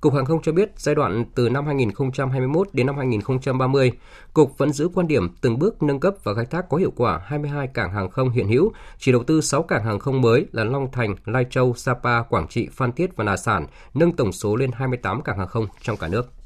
Cục 0.03 0.13
Hàng 0.13 0.25
không 0.25 0.41
cho 0.41 0.51
biết 0.51 0.71
giai 0.77 0.95
đoạn 0.95 1.25
từ 1.35 1.49
năm 1.49 1.65
2021 1.65 2.67
đến 2.73 2.85
năm 2.85 2.97
2030, 2.97 3.91
Cục 4.33 4.57
vẫn 4.57 4.73
giữ 4.73 4.89
quan 4.93 5.07
điểm 5.07 5.35
từng 5.41 5.59
bước 5.59 5.83
nâng 5.83 5.99
cấp 5.99 6.13
và 6.23 6.33
khai 6.33 6.45
thác 6.45 6.69
có 6.69 6.77
hiệu 6.77 6.91
quả 6.95 7.21
22 7.25 7.67
cảng 7.67 7.93
hàng 7.93 8.09
không 8.09 8.29
hiện 8.29 8.47
hữu, 8.47 8.71
chỉ 8.97 9.11
đầu 9.11 9.23
tư 9.23 9.41
6 9.41 9.63
cảng 9.63 9.83
hàng 9.83 9.99
không 9.99 10.21
mới 10.21 10.45
là 10.51 10.63
Long 10.63 10.91
Thành, 10.91 11.15
Lai 11.25 11.45
Châu, 11.49 11.73
Sapa, 11.73 12.21
Quảng 12.21 12.47
Trị, 12.47 12.69
Phan 12.71 12.91
Thiết 12.91 13.15
và 13.15 13.23
Nà 13.23 13.37
Sản, 13.37 13.67
nâng 13.93 14.11
tổng 14.11 14.31
số 14.31 14.55
lên 14.55 14.71
28 14.73 15.21
cảng 15.21 15.37
hàng 15.37 15.47
không 15.47 15.67
trong 15.81 15.97
cả 15.97 16.07
nước 16.07 16.42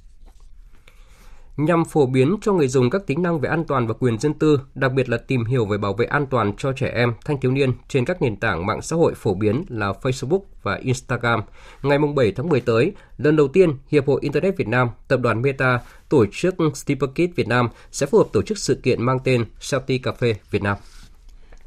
nhằm 1.58 1.86
phổ 1.86 2.06
biến 2.06 2.36
cho 2.42 2.54
người 2.54 2.68
dùng 2.68 2.90
các 2.90 3.08
tính 3.08 3.22
năng 3.22 3.40
về 3.40 3.50
an 3.50 3.64
toàn 3.68 3.88
và 3.88 3.94
quyền 4.00 4.20
dân 4.20 4.34
tư, 4.34 4.60
đặc 4.76 4.94
biệt 4.94 5.10
là 5.10 5.18
tìm 5.18 5.46
hiểu 5.46 5.66
về 5.66 5.78
bảo 5.78 5.94
vệ 5.94 6.06
an 6.06 6.26
toàn 6.26 6.54
cho 6.58 6.74
trẻ 6.74 6.92
em, 6.96 7.14
thanh 7.26 7.40
thiếu 7.40 7.52
niên 7.52 7.72
trên 7.88 8.06
các 8.06 8.22
nền 8.22 8.36
tảng 8.36 8.66
mạng 8.66 8.82
xã 8.82 8.96
hội 8.96 9.14
phổ 9.16 9.34
biến 9.34 9.64
là 9.68 9.94
Facebook 10.02 10.42
và 10.64 10.76
Instagram. 10.76 11.42
Ngày 11.84 11.98
7 12.16 12.32
tháng 12.32 12.50
10 12.50 12.62
tới, 12.62 12.92
lần 13.18 13.36
đầu 13.36 13.48
tiên 13.48 13.74
Hiệp 13.88 14.08
hội 14.08 14.20
Internet 14.24 14.58
Việt 14.58 14.68
Nam, 14.68 14.90
Tập 15.08 15.20
đoàn 15.22 15.42
Meta, 15.42 15.80
tổ 16.10 16.26
chức 16.32 16.56
Steeper 16.74 17.10
Việt 17.36 17.48
Nam 17.48 17.70
sẽ 17.92 18.06
phù 18.06 18.18
hợp 18.18 18.28
tổ 18.34 18.42
chức 18.42 18.58
sự 18.58 18.76
kiện 18.76 19.04
mang 19.04 19.20
tên 19.24 19.46
Safety 19.60 20.00
Cafe 20.00 20.34
Việt 20.52 20.62
Nam. 20.64 20.78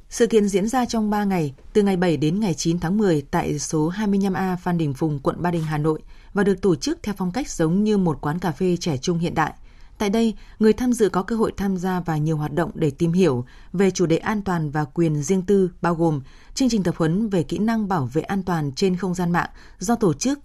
Sự 0.09 0.27
kiện 0.27 0.49
diễn 0.49 0.69
ra 0.69 0.85
trong 0.85 1.11
3 1.11 1.25
ngày, 1.25 1.55
từ 1.73 1.83
ngày 1.83 1.97
7 1.97 2.17
đến 2.17 2.41
ngày 2.41 2.55
9 2.55 2.79
tháng 2.79 2.99
10 2.99 3.23
tại 3.31 3.59
số 3.59 3.93
25A 3.97 4.57
Phan 4.57 4.79
Đình 4.79 4.95
Phùng, 4.95 5.19
quận 5.19 5.43
Ba 5.43 5.51
Đình, 5.51 5.63
Hà 5.63 5.79
Nội 5.79 6.01
và 6.35 6.45
được 6.45 6.61
tổ 6.63 6.77
chức 6.77 6.99
theo 7.03 7.15
phong 7.19 7.33
cách 7.33 7.49
giống 7.49 7.85
như 7.85 7.99
một 7.99 8.19
quán 8.21 8.39
cà 8.39 8.53
phê 8.53 8.77
trẻ 8.77 8.97
trung 8.97 9.19
hiện 9.19 9.35
đại. 9.35 9.53
Tại 10.01 10.11
đây, 10.11 10.35
người 10.59 10.73
tham 10.73 10.93
dự 10.93 11.09
có 11.09 11.23
cơ 11.23 11.37
hội 11.37 11.53
tham 11.57 11.77
gia 11.77 12.01
vào 12.01 12.19
nhiều 12.19 12.37
hoạt 12.37 12.53
động 12.53 12.71
để 12.75 12.91
tìm 12.91 13.13
hiểu 13.13 13.45
về 13.73 13.91
chủ 13.91 14.07
đề 14.07 14.17
an 14.17 14.43
toàn 14.43 14.71
và 14.71 14.85
quyền 14.85 15.23
riêng 15.23 15.43
tư, 15.43 15.71
bao 15.83 15.95
gồm 15.95 16.21
chương 16.55 16.69
trình 16.69 16.83
tập 16.83 16.95
huấn 16.99 17.29
về 17.29 17.43
kỹ 17.43 17.59
năng 17.59 17.89
bảo 17.89 18.09
vệ 18.13 18.23
an 18.23 18.43
toàn 18.43 18.73
trên 18.73 18.97
không 18.97 19.15
gian 19.15 19.33
mạng 19.33 19.49
do 19.79 19.95
tổ 19.95 20.15
chức 20.15 20.39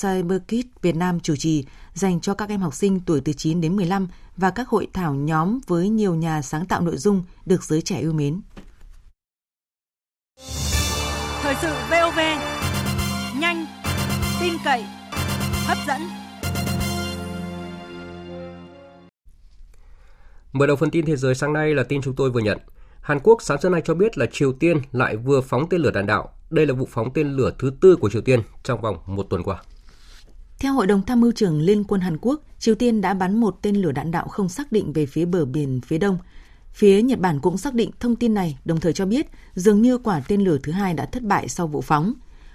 CyberKit 0.00 0.66
Việt 0.82 0.96
Nam 0.96 1.20
chủ 1.20 1.36
trì 1.36 1.64
dành 1.94 2.20
cho 2.20 2.34
các 2.34 2.48
em 2.48 2.60
học 2.60 2.74
sinh 2.74 3.00
tuổi 3.00 3.20
từ 3.20 3.32
9 3.32 3.60
đến 3.60 3.76
15 3.76 4.08
và 4.36 4.50
các 4.50 4.68
hội 4.68 4.88
thảo 4.92 5.14
nhóm 5.14 5.60
với 5.66 5.88
nhiều 5.88 6.14
nhà 6.14 6.42
sáng 6.42 6.66
tạo 6.66 6.80
nội 6.80 6.96
dung 6.96 7.24
được 7.46 7.64
giới 7.64 7.82
trẻ 7.82 8.00
yêu 8.00 8.12
mến. 8.12 8.40
Thời 11.42 11.54
sự 11.62 11.74
VOV 11.90 12.18
nhanh, 13.40 13.66
tin 14.40 14.54
cậy, 14.64 14.84
hấp 15.66 15.78
dẫn. 15.86 16.29
Mở 20.52 20.66
đầu 20.66 20.76
phần 20.76 20.90
tin 20.90 21.06
thế 21.06 21.16
giới 21.16 21.34
sáng 21.34 21.52
nay 21.52 21.74
là 21.74 21.82
tin 21.82 22.02
chúng 22.02 22.14
tôi 22.14 22.30
vừa 22.30 22.40
nhận. 22.40 22.58
Hàn 23.00 23.20
Quốc 23.22 23.42
sáng 23.42 23.60
sớm 23.60 23.72
nay 23.72 23.82
cho 23.84 23.94
biết 23.94 24.18
là 24.18 24.26
Triều 24.32 24.52
Tiên 24.52 24.78
lại 24.92 25.16
vừa 25.16 25.40
phóng 25.40 25.68
tên 25.70 25.80
lửa 25.80 25.90
đạn 25.90 26.06
đạo. 26.06 26.28
Đây 26.50 26.66
là 26.66 26.74
vụ 26.74 26.88
phóng 26.90 27.12
tên 27.14 27.36
lửa 27.36 27.50
thứ 27.58 27.72
tư 27.80 27.96
của 27.96 28.10
Triều 28.10 28.22
Tiên 28.22 28.40
trong 28.62 28.80
vòng 28.80 28.96
một 29.06 29.26
tuần 29.30 29.42
qua. 29.42 29.62
Theo 30.58 30.72
Hội 30.72 30.86
đồng 30.86 31.02
Tham 31.06 31.20
mưu 31.20 31.32
trưởng 31.32 31.60
Liên 31.60 31.84
quân 31.84 32.00
Hàn 32.00 32.18
Quốc, 32.20 32.40
Triều 32.58 32.74
Tiên 32.74 33.00
đã 33.00 33.14
bắn 33.14 33.40
một 33.40 33.58
tên 33.62 33.76
lửa 33.76 33.92
đạn 33.92 34.10
đạo 34.10 34.28
không 34.28 34.48
xác 34.48 34.72
định 34.72 34.92
về 34.92 35.06
phía 35.06 35.24
bờ 35.24 35.44
biển 35.44 35.80
phía 35.80 35.98
đông. 35.98 36.18
Phía 36.72 37.02
Nhật 37.02 37.18
Bản 37.18 37.40
cũng 37.40 37.58
xác 37.58 37.74
định 37.74 37.90
thông 38.00 38.16
tin 38.16 38.34
này, 38.34 38.58
đồng 38.64 38.80
thời 38.80 38.92
cho 38.92 39.06
biết 39.06 39.26
dường 39.54 39.82
như 39.82 39.98
quả 39.98 40.22
tên 40.28 40.40
lửa 40.40 40.58
thứ 40.62 40.72
hai 40.72 40.94
đã 40.94 41.06
thất 41.06 41.22
bại 41.22 41.48
sau 41.48 41.66
vụ 41.66 41.80
phóng. 41.80 42.14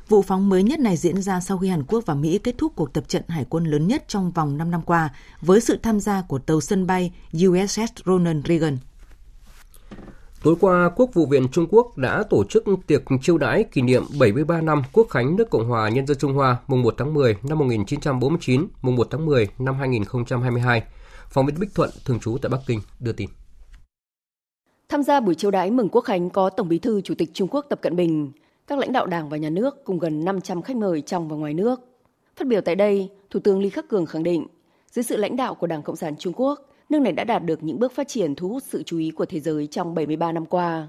Vụ 0.09 0.21
phóng 0.21 0.49
mới 0.49 0.63
nhất 0.63 0.79
này 0.79 0.97
diễn 0.97 1.21
ra 1.21 1.39
sau 1.39 1.57
khi 1.57 1.67
Hàn 1.67 1.83
Quốc 1.83 2.05
và 2.05 2.13
Mỹ 2.13 2.39
kết 2.43 2.55
thúc 2.57 2.73
cuộc 2.75 2.93
tập 2.93 3.03
trận 3.07 3.23
hải 3.27 3.45
quân 3.49 3.65
lớn 3.65 3.87
nhất 3.87 4.03
trong 4.07 4.31
vòng 4.31 4.57
5 4.57 4.71
năm 4.71 4.81
qua 4.81 5.09
với 5.41 5.61
sự 5.61 5.77
tham 5.83 5.99
gia 5.99 6.21
của 6.21 6.39
tàu 6.39 6.61
sân 6.61 6.87
bay 6.87 7.13
USS 7.47 7.91
Ronald 8.05 8.47
Reagan. 8.47 8.77
Tối 10.43 10.55
qua, 10.59 10.89
Quốc 10.95 11.09
vụ 11.13 11.25
viện 11.25 11.47
Trung 11.51 11.67
Quốc 11.69 11.97
đã 11.97 12.23
tổ 12.29 12.43
chức 12.49 12.63
tiệc 12.87 13.03
chiêu 13.21 13.37
đãi 13.37 13.63
kỷ 13.63 13.81
niệm 13.81 14.03
73 14.19 14.61
năm 14.61 14.81
Quốc 14.93 15.07
khánh 15.09 15.35
nước 15.35 15.49
Cộng 15.49 15.69
hòa 15.69 15.89
Nhân 15.89 16.07
dân 16.07 16.17
Trung 16.17 16.33
Hoa 16.33 16.57
mùng 16.67 16.81
1 16.81 16.95
tháng 16.97 17.13
10 17.13 17.37
năm 17.43 17.59
1949, 17.59 18.67
mùng 18.81 18.95
1 18.95 19.07
tháng 19.11 19.25
10 19.25 19.47
năm 19.59 19.75
2022. 19.75 20.83
Phóng 21.29 21.45
viên 21.45 21.59
Bích 21.59 21.75
Thuận, 21.75 21.89
thường 22.05 22.19
trú 22.19 22.37
tại 22.41 22.49
Bắc 22.49 22.59
Kinh, 22.67 22.79
đưa 22.99 23.11
tin. 23.11 23.29
Tham 24.89 25.03
gia 25.03 25.19
buổi 25.19 25.35
chiêu 25.35 25.51
đãi 25.51 25.71
mừng 25.71 25.89
Quốc 25.89 26.01
khánh 26.01 26.29
có 26.29 26.49
Tổng 26.49 26.69
Bí 26.69 26.79
thư 26.79 27.01
Chủ 27.01 27.13
tịch 27.17 27.29
Trung 27.33 27.47
Quốc 27.51 27.65
Tập 27.69 27.79
Cận 27.81 27.95
Bình, 27.95 28.31
các 28.67 28.79
lãnh 28.79 28.91
đạo 28.91 29.05
Đảng 29.05 29.29
và 29.29 29.37
Nhà 29.37 29.49
nước 29.49 29.83
cùng 29.83 29.99
gần 29.99 30.25
500 30.25 30.61
khách 30.61 30.75
mời 30.75 31.01
trong 31.01 31.27
và 31.27 31.35
ngoài 31.35 31.53
nước. 31.53 31.79
Phát 32.35 32.47
biểu 32.47 32.61
tại 32.61 32.75
đây, 32.75 33.09
Thủ 33.29 33.39
tướng 33.39 33.59
Lý 33.59 33.69
Khắc 33.69 33.87
Cường 33.87 34.05
khẳng 34.05 34.23
định, 34.23 34.47
dưới 34.91 35.03
sự 35.03 35.17
lãnh 35.17 35.35
đạo 35.35 35.55
của 35.55 35.67
Đảng 35.67 35.81
Cộng 35.81 35.95
sản 35.95 36.15
Trung 36.17 36.33
Quốc, 36.35 36.69
nước 36.89 36.99
này 36.99 37.13
đã 37.13 37.23
đạt 37.23 37.43
được 37.43 37.63
những 37.63 37.79
bước 37.79 37.91
phát 37.91 38.07
triển 38.07 38.35
thu 38.35 38.49
hút 38.49 38.63
sự 38.63 38.83
chú 38.83 38.97
ý 38.97 39.11
của 39.11 39.25
thế 39.25 39.39
giới 39.39 39.67
trong 39.67 39.95
73 39.95 40.31
năm 40.31 40.45
qua. 40.45 40.87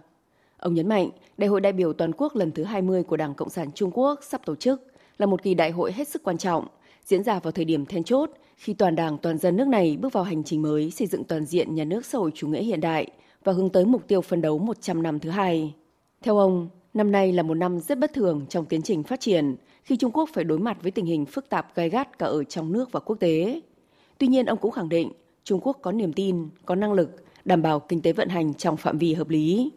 Ông 0.59 0.75
nhấn 0.75 0.88
mạnh, 0.88 1.11
Đại 1.38 1.49
hội 1.49 1.61
đại 1.61 1.73
biểu 1.73 1.92
toàn 1.92 2.12
quốc 2.12 2.37
lần 2.37 2.50
thứ 2.50 2.64
20 2.64 3.02
của 3.02 3.16
Đảng 3.16 3.35
Cộng 3.35 3.50
sản 3.50 3.73
Trung 3.75 3.90
Quốc 3.95 4.21
sắp 4.23 4.40
tổ 4.45 4.54
chức 4.54 4.83
là 5.18 5.26
một 5.26 5.42
kỳ 5.42 5.54
đại 5.54 5.71
hội 5.71 5.92
hết 5.92 6.09
sức 6.09 6.23
quan 6.23 6.38
trọng, 6.38 6.66
diễn 7.04 7.23
ra 7.23 7.38
vào 7.38 7.52
thời 7.52 7.64
điểm 7.64 7.87
then 7.87 8.04
chốt 8.04 8.30
khi 8.56 8.75
toàn 8.75 8.97
đảng 8.97 9.18
toàn 9.18 9.38
dân 9.38 9.56
nước 9.56 9.68
này 9.68 9.97
bước 10.00 10.12
vào 10.12 10.25
hành 10.25 10.45
trình 10.45 10.62
mới 10.62 10.90
xây 10.90 11.06
dựng 11.06 11.25
toàn 11.25 11.45
diện 11.45 11.75
nhà 11.75 11.85
nước 11.85 12.06
xã 12.06 12.18
hội 12.18 12.30
chủ 12.35 12.49
nghĩa 12.49 12.62
hiện 12.62 12.80
đại 12.80 13.11
và 13.45 13.52
hướng 13.52 13.71
tới 13.71 13.85
mục 13.85 14.09
tiêu 14.09 14.21
phân 14.21 14.40
đấu 14.40 14.59
100 14.59 15.02
năm 15.02 15.18
thứ 15.18 15.30
hai. 15.30 15.75
Theo 16.23 16.38
ông, 16.38 16.68
năm 16.97 17.12
nay 17.12 17.33
là 17.33 17.43
một 17.43 17.55
năm 17.55 17.81
rất 17.81 17.99
bất 17.99 18.12
thường 18.12 18.47
trong 18.49 18.65
tiến 18.65 18.83
trình 18.83 19.03
phát 19.03 19.21
triển 19.21 19.57
khi 19.83 19.97
Trung 19.97 20.12
Quốc 20.12 20.29
phải 20.33 20.45
đối 20.45 20.59
mặt 20.59 20.79
với 20.83 20.91
tình 20.91 21.07
hình 21.07 21.26
phức 21.26 21.49
tạp 21.49 21.75
gai 21.75 21.89
gắt 21.89 22.19
cả 22.19 22.26
ở 22.26 22.45
trong 22.45 22.73
nước 22.73 22.93
và 22.93 23.00
quốc 23.00 23.17
tế. 23.17 23.61
Tuy 24.19 24.26
nhiên, 24.26 24.47
ông 24.47 24.59
cũng 24.59 24.71
khẳng 24.71 24.89
định 24.89 25.13
Trung 25.45 25.61
Quốc 25.63 25.78
có 25.82 25.93
niềm 25.93 26.13
tin, 26.13 26.49
có 26.67 26.75
năng 26.75 26.93
lực 26.93 27.11
đảm 27.45 27.63
bảo 27.63 27.80
kinh 27.80 28.02
tế 28.02 28.13
vận 28.13 28.28
hành 28.28 28.54
trong 28.54 28.76
phạm 28.76 28.99
vi 28.99 29.15
hợp 29.15 29.28
lý. 29.28 29.71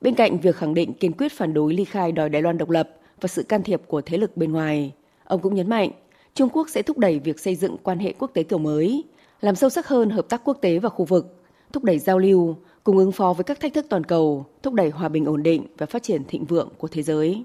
Bên 0.00 0.14
cạnh 0.14 0.38
việc 0.40 0.56
khẳng 0.56 0.74
định 0.74 0.92
kiên 0.92 1.12
quyết 1.12 1.32
phản 1.32 1.54
đối 1.54 1.74
ly 1.74 1.84
khai 1.84 2.12
đòi 2.12 2.28
Đài 2.28 2.42
Loan 2.42 2.58
độc 2.58 2.70
lập 2.70 2.90
và 3.20 3.26
sự 3.26 3.42
can 3.42 3.62
thiệp 3.62 3.82
của 3.86 4.00
thế 4.00 4.18
lực 4.18 4.36
bên 4.36 4.52
ngoài, 4.52 4.92
ông 5.24 5.40
cũng 5.40 5.54
nhấn 5.54 5.68
mạnh 5.68 5.90
Trung 6.34 6.48
Quốc 6.52 6.68
sẽ 6.68 6.82
thúc 6.82 6.98
đẩy 6.98 7.18
việc 7.18 7.40
xây 7.40 7.54
dựng 7.54 7.76
quan 7.82 7.98
hệ 7.98 8.12
quốc 8.18 8.30
tế 8.34 8.42
kiểu 8.42 8.58
mới, 8.58 9.04
làm 9.40 9.54
sâu 9.54 9.70
sắc 9.70 9.88
hơn 9.88 10.10
hợp 10.10 10.28
tác 10.28 10.44
quốc 10.44 10.58
tế 10.60 10.78
và 10.78 10.88
khu 10.88 11.04
vực, 11.04 11.42
thúc 11.72 11.84
đẩy 11.84 11.98
giao 11.98 12.18
lưu, 12.18 12.56
cùng 12.84 12.98
ứng 12.98 13.12
phó 13.12 13.32
với 13.32 13.44
các 13.44 13.60
thách 13.60 13.74
thức 13.74 13.86
toàn 13.90 14.04
cầu, 14.04 14.46
thúc 14.62 14.74
đẩy 14.74 14.90
hòa 14.90 15.08
bình 15.08 15.24
ổn 15.24 15.42
định 15.42 15.66
và 15.78 15.86
phát 15.86 16.02
triển 16.02 16.24
thịnh 16.28 16.44
vượng 16.44 16.68
của 16.78 16.88
thế 16.88 17.02
giới. 17.02 17.44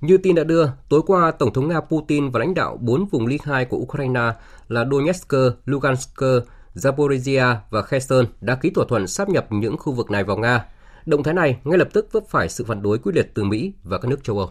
Như 0.00 0.18
tin 0.18 0.34
đã 0.34 0.44
đưa, 0.44 0.66
tối 0.88 1.02
qua 1.06 1.30
Tổng 1.30 1.52
thống 1.52 1.68
Nga 1.68 1.80
Putin 1.80 2.30
và 2.30 2.40
lãnh 2.40 2.54
đạo 2.54 2.78
bốn 2.80 3.06
vùng 3.06 3.26
ly 3.26 3.38
khai 3.38 3.64
của 3.64 3.76
Ukraine 3.76 4.32
là 4.68 4.84
Donetsk, 4.90 5.34
Lugansk, 5.64 6.20
Zaporizhia 6.74 7.56
và 7.70 7.82
Kherson 7.82 8.26
đã 8.40 8.54
ký 8.54 8.70
thỏa 8.70 8.84
thuận 8.88 9.06
sáp 9.06 9.28
nhập 9.28 9.46
những 9.50 9.76
khu 9.78 9.92
vực 9.92 10.10
này 10.10 10.24
vào 10.24 10.36
Nga. 10.36 10.64
Động 11.06 11.22
thái 11.22 11.34
này 11.34 11.58
ngay 11.64 11.78
lập 11.78 11.88
tức 11.92 12.08
vấp 12.12 12.22
phải 12.28 12.48
sự 12.48 12.64
phản 12.64 12.82
đối 12.82 12.98
quyết 12.98 13.12
liệt 13.14 13.30
từ 13.34 13.44
Mỹ 13.44 13.72
và 13.82 13.98
các 13.98 14.08
nước 14.08 14.24
châu 14.24 14.38
Âu. 14.38 14.50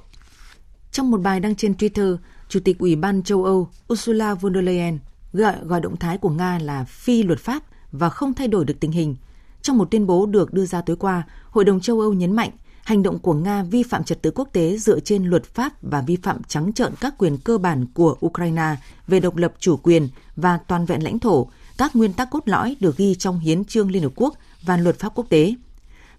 Trong 0.91 1.11
một 1.11 1.21
bài 1.21 1.39
đăng 1.39 1.55
trên 1.55 1.73
Twitter, 1.73 2.17
Chủ 2.49 2.59
tịch 2.59 2.79
Ủy 2.79 2.95
ban 2.95 3.23
châu 3.23 3.43
Âu 3.43 3.69
Ursula 3.93 4.33
von 4.33 4.53
der 4.53 4.63
Leyen 4.63 4.99
gọi 5.33 5.55
gọi 5.63 5.81
động 5.81 5.97
thái 5.97 6.17
của 6.17 6.29
Nga 6.29 6.59
là 6.59 6.83
phi 6.83 7.23
luật 7.23 7.39
pháp 7.39 7.63
và 7.91 8.09
không 8.09 8.33
thay 8.33 8.47
đổi 8.47 8.65
được 8.65 8.79
tình 8.79 8.91
hình. 8.91 9.15
Trong 9.61 9.77
một 9.77 9.91
tuyên 9.91 10.07
bố 10.07 10.25
được 10.25 10.53
đưa 10.53 10.65
ra 10.65 10.81
tối 10.81 10.95
qua, 10.95 11.23
Hội 11.49 11.65
đồng 11.65 11.79
châu 11.79 11.99
Âu 11.99 12.13
nhấn 12.13 12.35
mạnh 12.35 12.51
hành 12.87 13.03
động 13.03 13.19
của 13.19 13.33
Nga 13.33 13.63
vi 13.63 13.83
phạm 13.83 14.03
trật 14.03 14.21
tự 14.21 14.31
quốc 14.35 14.49
tế 14.51 14.77
dựa 14.77 14.99
trên 14.99 15.25
luật 15.25 15.43
pháp 15.43 15.73
và 15.81 16.01
vi 16.01 16.15
phạm 16.15 16.43
trắng 16.43 16.73
trợn 16.73 16.93
các 16.99 17.17
quyền 17.17 17.37
cơ 17.37 17.57
bản 17.57 17.85
của 17.93 18.15
Ukraine 18.25 18.75
về 19.07 19.19
độc 19.19 19.35
lập 19.35 19.53
chủ 19.59 19.77
quyền 19.77 20.09
và 20.35 20.59
toàn 20.67 20.85
vẹn 20.85 21.03
lãnh 21.03 21.19
thổ, 21.19 21.47
các 21.77 21.95
nguyên 21.95 22.13
tắc 22.13 22.29
cốt 22.31 22.39
lõi 22.45 22.75
được 22.79 22.97
ghi 22.97 23.15
trong 23.15 23.39
Hiến 23.39 23.65
trương 23.65 23.91
Liên 23.91 24.03
Hợp 24.03 24.11
Quốc 24.15 24.33
và 24.61 24.77
luật 24.77 24.99
pháp 24.99 25.11
quốc 25.15 25.25
tế. 25.29 25.55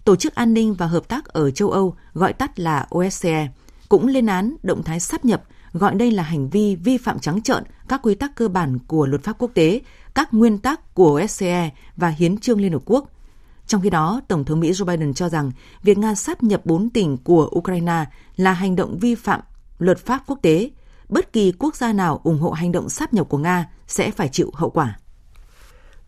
Tổ 0.05 0.15
chức 0.15 0.35
An 0.35 0.53
ninh 0.53 0.73
và 0.73 0.85
Hợp 0.85 1.07
tác 1.07 1.25
ở 1.25 1.51
châu 1.51 1.71
Âu, 1.71 1.95
gọi 2.13 2.33
tắt 2.33 2.59
là 2.59 2.87
OSCE, 2.95 3.47
cũng 3.89 4.07
lên 4.07 4.25
án 4.25 4.55
động 4.63 4.83
thái 4.83 4.99
sáp 4.99 5.25
nhập, 5.25 5.43
gọi 5.73 5.95
đây 5.95 6.11
là 6.11 6.23
hành 6.23 6.49
vi 6.49 6.75
vi 6.75 6.97
phạm 6.97 7.19
trắng 7.19 7.41
trợn 7.41 7.63
các 7.87 8.01
quy 8.03 8.15
tắc 8.15 8.35
cơ 8.35 8.47
bản 8.47 8.79
của 8.87 9.05
luật 9.05 9.23
pháp 9.23 9.35
quốc 9.37 9.51
tế, 9.53 9.81
các 10.15 10.33
nguyên 10.33 10.57
tắc 10.57 10.93
của 10.93 11.21
OSCE 11.23 11.69
và 11.97 12.09
Hiến 12.09 12.37
trương 12.37 12.61
Liên 12.61 12.73
Hợp 12.73 12.81
Quốc. 12.85 13.11
Trong 13.67 13.81
khi 13.81 13.89
đó, 13.89 14.21
Tổng 14.27 14.45
thống 14.45 14.59
Mỹ 14.59 14.71
Joe 14.71 14.85
Biden 14.85 15.13
cho 15.13 15.29
rằng 15.29 15.51
việc 15.83 15.97
Nga 15.97 16.15
sáp 16.15 16.43
nhập 16.43 16.61
bốn 16.65 16.89
tỉnh 16.89 17.17
của 17.17 17.49
Ukraine 17.55 18.05
là 18.35 18.53
hành 18.53 18.75
động 18.75 18.97
vi 18.99 19.15
phạm 19.15 19.41
luật 19.79 20.05
pháp 20.05 20.23
quốc 20.27 20.39
tế. 20.41 20.69
Bất 21.09 21.33
kỳ 21.33 21.51
quốc 21.59 21.75
gia 21.75 21.93
nào 21.93 22.21
ủng 22.23 22.39
hộ 22.39 22.51
hành 22.51 22.71
động 22.71 22.89
sáp 22.89 23.13
nhập 23.13 23.29
của 23.29 23.37
Nga 23.37 23.69
sẽ 23.87 24.11
phải 24.11 24.29
chịu 24.29 24.51
hậu 24.53 24.69
quả. 24.69 24.99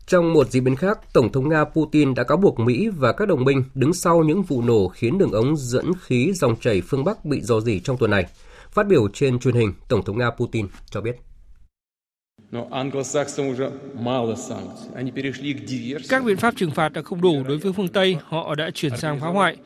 Trong 0.06 0.32
một 0.32 0.50
diễn 0.50 0.64
biến 0.64 0.76
khác, 0.76 0.98
Tổng 1.12 1.32
thống 1.32 1.48
Nga 1.48 1.64
Putin 1.64 2.14
đã 2.14 2.24
cáo 2.24 2.36
buộc 2.36 2.60
Mỹ 2.60 2.88
và 2.88 3.12
các 3.12 3.28
đồng 3.28 3.44
minh 3.44 3.64
đứng 3.74 3.94
sau 3.94 4.22
những 4.22 4.42
vụ 4.42 4.62
nổ 4.62 4.88
khiến 4.88 5.18
đường 5.18 5.32
ống 5.32 5.56
dẫn 5.56 5.92
khí 6.00 6.32
dòng 6.34 6.56
chảy 6.60 6.80
phương 6.80 7.04
Bắc 7.04 7.24
bị 7.24 7.40
dò 7.40 7.60
dỉ 7.60 7.80
trong 7.80 7.96
tuần 7.96 8.10
này. 8.10 8.24
Phát 8.70 8.86
biểu 8.86 9.08
trên 9.08 9.38
truyền 9.38 9.54
hình, 9.54 9.72
Tổng 9.88 10.04
thống 10.04 10.18
Nga 10.18 10.30
Putin 10.30 10.66
cho 10.90 11.00
biết. 11.00 11.31
Các 16.08 16.24
biện 16.24 16.36
pháp 16.36 16.54
trừng 16.56 16.70
phạt 16.70 16.88
đã 16.88 17.02
không 17.02 17.20
đủ 17.20 17.42
đối 17.48 17.58
với 17.58 17.72
phương 17.72 17.88
Tây, 17.88 18.16
họ 18.24 18.54
đã 18.54 18.70
chuyển 18.74 18.96
sang 18.96 19.20
phá 19.20 19.28
hoại. 19.28 19.56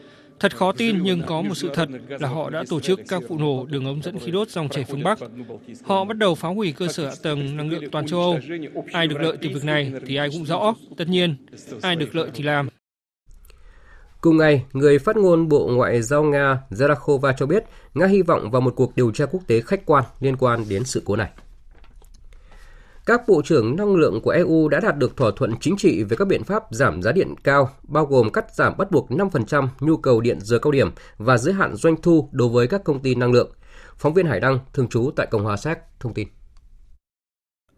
Thật 0.40 0.56
khó 0.56 0.72
tin 0.72 1.02
nhưng 1.02 1.22
có 1.26 1.42
một 1.42 1.54
sự 1.54 1.70
thật 1.74 1.88
là 2.08 2.28
họ 2.28 2.50
đã 2.50 2.64
tổ 2.68 2.80
chức 2.80 3.00
các 3.08 3.22
vụ 3.28 3.38
nổ 3.38 3.66
đường 3.70 3.84
ống 3.84 4.02
dẫn 4.02 4.18
khí 4.18 4.30
đốt 4.30 4.48
dòng 4.48 4.68
chảy 4.68 4.84
phương 4.84 5.02
Bắc. 5.02 5.18
Họ 5.84 6.04
bắt 6.04 6.16
đầu 6.16 6.34
phá 6.34 6.48
hủy 6.48 6.72
cơ 6.72 6.88
sở 6.88 7.06
hạ 7.06 7.14
tầng 7.22 7.56
năng 7.56 7.70
lượng 7.70 7.90
toàn 7.92 8.06
châu 8.06 8.20
Âu. 8.20 8.38
Ai 8.92 9.06
được 9.06 9.20
lợi 9.20 9.36
từ 9.42 9.48
việc 9.48 9.64
này 9.64 9.92
thì 10.06 10.16
ai 10.16 10.28
cũng 10.32 10.44
rõ. 10.44 10.74
Tất 10.96 11.08
nhiên, 11.08 11.36
ai 11.82 11.96
được 11.96 12.14
lợi 12.14 12.30
thì 12.34 12.44
làm. 12.44 12.68
Cùng 14.20 14.36
ngày, 14.36 14.64
người 14.72 14.98
phát 14.98 15.16
ngôn 15.16 15.48
Bộ 15.48 15.68
Ngoại 15.72 16.02
giao 16.02 16.22
Nga 16.22 16.58
Zarakova 16.70 17.32
cho 17.38 17.46
biết 17.46 17.64
Nga 17.94 18.06
hy 18.06 18.22
vọng 18.22 18.50
vào 18.50 18.60
một 18.60 18.72
cuộc 18.76 18.96
điều 18.96 19.10
tra 19.12 19.26
quốc 19.26 19.40
tế 19.46 19.60
khách 19.60 19.86
quan 19.86 20.04
liên 20.20 20.36
quan 20.36 20.64
đến 20.68 20.84
sự 20.84 21.02
cố 21.04 21.16
này. 21.16 21.30
Các 23.06 23.28
bộ 23.28 23.42
trưởng 23.44 23.76
năng 23.76 23.96
lượng 23.96 24.20
của 24.20 24.30
EU 24.30 24.68
đã 24.68 24.80
đạt 24.80 24.96
được 24.98 25.16
thỏa 25.16 25.30
thuận 25.36 25.50
chính 25.60 25.76
trị 25.76 26.04
về 26.04 26.16
các 26.18 26.28
biện 26.28 26.44
pháp 26.44 26.62
giảm 26.70 27.02
giá 27.02 27.12
điện 27.12 27.34
cao, 27.44 27.68
bao 27.82 28.06
gồm 28.06 28.30
cắt 28.30 28.54
giảm 28.54 28.76
bắt 28.78 28.90
buộc 28.90 29.10
5% 29.10 29.68
nhu 29.80 29.96
cầu 29.96 30.20
điện 30.20 30.38
giờ 30.40 30.58
cao 30.58 30.70
điểm 30.70 30.90
và 31.18 31.38
giới 31.38 31.54
hạn 31.54 31.74
doanh 31.74 31.96
thu 32.02 32.28
đối 32.32 32.48
với 32.48 32.66
các 32.66 32.84
công 32.84 33.00
ty 33.00 33.14
năng 33.14 33.32
lượng. 33.32 33.50
Phóng 33.96 34.14
viên 34.14 34.26
Hải 34.26 34.40
Đăng, 34.40 34.58
thường 34.72 34.88
trú 34.88 35.10
tại 35.16 35.26
Cộng 35.26 35.44
hòa 35.44 35.56
Séc, 35.56 35.78
thông 36.00 36.14
tin. 36.14 36.28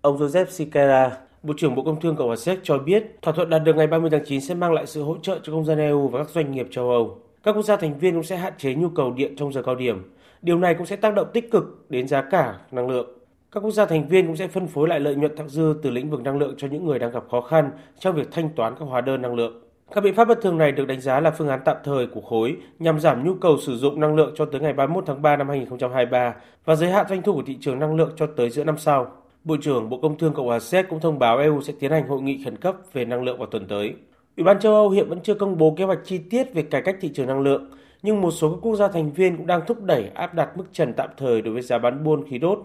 Ông 0.00 0.18
Joseph 0.18 0.46
Sikera, 0.46 1.16
Bộ 1.42 1.54
trưởng 1.56 1.74
Bộ 1.74 1.82
Công 1.84 2.00
Thương 2.00 2.16
Cộng 2.16 2.26
hòa 2.26 2.36
Séc 2.36 2.58
cho 2.62 2.78
biết 2.78 3.02
thỏa 3.22 3.34
thuận 3.34 3.50
đạt 3.50 3.62
được 3.64 3.76
ngày 3.76 3.86
30 3.86 4.10
tháng 4.10 4.24
9 4.26 4.40
sẽ 4.40 4.54
mang 4.54 4.72
lại 4.72 4.86
sự 4.86 5.02
hỗ 5.02 5.16
trợ 5.22 5.40
cho 5.42 5.52
công 5.52 5.64
dân 5.64 5.78
EU 5.78 6.08
và 6.08 6.18
các 6.18 6.30
doanh 6.30 6.52
nghiệp 6.52 6.66
châu 6.70 6.90
Âu. 6.90 7.18
Các 7.42 7.52
quốc 7.52 7.62
gia 7.62 7.76
thành 7.76 7.98
viên 7.98 8.14
cũng 8.14 8.24
sẽ 8.24 8.36
hạn 8.36 8.52
chế 8.58 8.74
nhu 8.74 8.88
cầu 8.88 9.12
điện 9.12 9.36
trong 9.36 9.52
giờ 9.52 9.62
cao 9.62 9.74
điểm. 9.74 10.14
Điều 10.42 10.58
này 10.58 10.74
cũng 10.74 10.86
sẽ 10.86 10.96
tác 10.96 11.14
động 11.14 11.28
tích 11.32 11.50
cực 11.50 11.64
đến 11.88 12.08
giá 12.08 12.22
cả 12.30 12.58
năng 12.70 12.90
lượng. 12.90 13.17
Các 13.52 13.60
quốc 13.60 13.70
gia 13.70 13.86
thành 13.86 14.08
viên 14.08 14.26
cũng 14.26 14.36
sẽ 14.36 14.48
phân 14.48 14.66
phối 14.66 14.88
lại 14.88 15.00
lợi 15.00 15.14
nhuận 15.14 15.36
thặng 15.36 15.48
dư 15.48 15.74
từ 15.82 15.90
lĩnh 15.90 16.10
vực 16.10 16.22
năng 16.22 16.38
lượng 16.38 16.54
cho 16.58 16.68
những 16.68 16.86
người 16.86 16.98
đang 16.98 17.10
gặp 17.10 17.24
khó 17.30 17.40
khăn 17.40 17.70
trong 17.98 18.16
việc 18.16 18.28
thanh 18.32 18.50
toán 18.50 18.74
các 18.78 18.84
hóa 18.84 19.00
đơn 19.00 19.22
năng 19.22 19.34
lượng. 19.34 19.62
Các 19.94 20.00
biện 20.04 20.14
pháp 20.14 20.28
bất 20.28 20.42
thường 20.42 20.58
này 20.58 20.72
được 20.72 20.84
đánh 20.84 21.00
giá 21.00 21.20
là 21.20 21.30
phương 21.30 21.48
án 21.48 21.60
tạm 21.64 21.76
thời 21.84 22.06
của 22.06 22.20
khối 22.20 22.56
nhằm 22.78 23.00
giảm 23.00 23.24
nhu 23.24 23.34
cầu 23.34 23.56
sử 23.58 23.76
dụng 23.76 24.00
năng 24.00 24.14
lượng 24.14 24.34
cho 24.36 24.44
tới 24.44 24.60
ngày 24.60 24.72
31 24.72 25.04
tháng 25.06 25.22
3 25.22 25.36
năm 25.36 25.48
2023 25.48 26.34
và 26.64 26.74
giới 26.74 26.90
hạn 26.90 27.06
doanh 27.08 27.22
thu 27.22 27.32
của 27.32 27.42
thị 27.46 27.56
trường 27.60 27.78
năng 27.78 27.96
lượng 27.96 28.12
cho 28.16 28.26
tới 28.26 28.50
giữa 28.50 28.64
năm 28.64 28.78
sau. 28.78 29.12
Bộ 29.44 29.56
trưởng 29.62 29.88
Bộ 29.88 29.98
Công 30.02 30.18
Thương 30.18 30.34
Cộng 30.34 30.46
hòa 30.46 30.60
Séc 30.60 30.88
cũng 30.88 31.00
thông 31.00 31.18
báo 31.18 31.38
EU 31.38 31.60
sẽ 31.60 31.72
tiến 31.80 31.90
hành 31.90 32.08
hội 32.08 32.22
nghị 32.22 32.42
khẩn 32.44 32.56
cấp 32.56 32.76
về 32.92 33.04
năng 33.04 33.22
lượng 33.22 33.38
vào 33.38 33.46
tuần 33.46 33.66
tới. 33.68 33.94
Ủy 34.36 34.44
ban 34.44 34.60
châu 34.60 34.74
Âu 34.74 34.90
hiện 34.90 35.08
vẫn 35.08 35.20
chưa 35.22 35.34
công 35.34 35.58
bố 35.58 35.74
kế 35.76 35.84
hoạch 35.84 36.00
chi 36.04 36.18
tiết 36.18 36.54
về 36.54 36.62
cải 36.62 36.82
cách 36.82 36.96
thị 37.00 37.10
trường 37.14 37.26
năng 37.26 37.40
lượng, 37.40 37.70
nhưng 38.02 38.20
một 38.20 38.30
số 38.30 38.50
các 38.50 38.58
quốc 38.62 38.76
gia 38.76 38.88
thành 38.88 39.12
viên 39.12 39.36
cũng 39.36 39.46
đang 39.46 39.60
thúc 39.66 39.82
đẩy 39.82 40.08
áp 40.14 40.34
đặt 40.34 40.56
mức 40.56 40.64
trần 40.72 40.92
tạm 40.92 41.08
thời 41.16 41.42
đối 41.42 41.54
với 41.54 41.62
giá 41.62 41.78
bán 41.78 42.04
buôn 42.04 42.24
khí 42.28 42.38
đốt. 42.38 42.58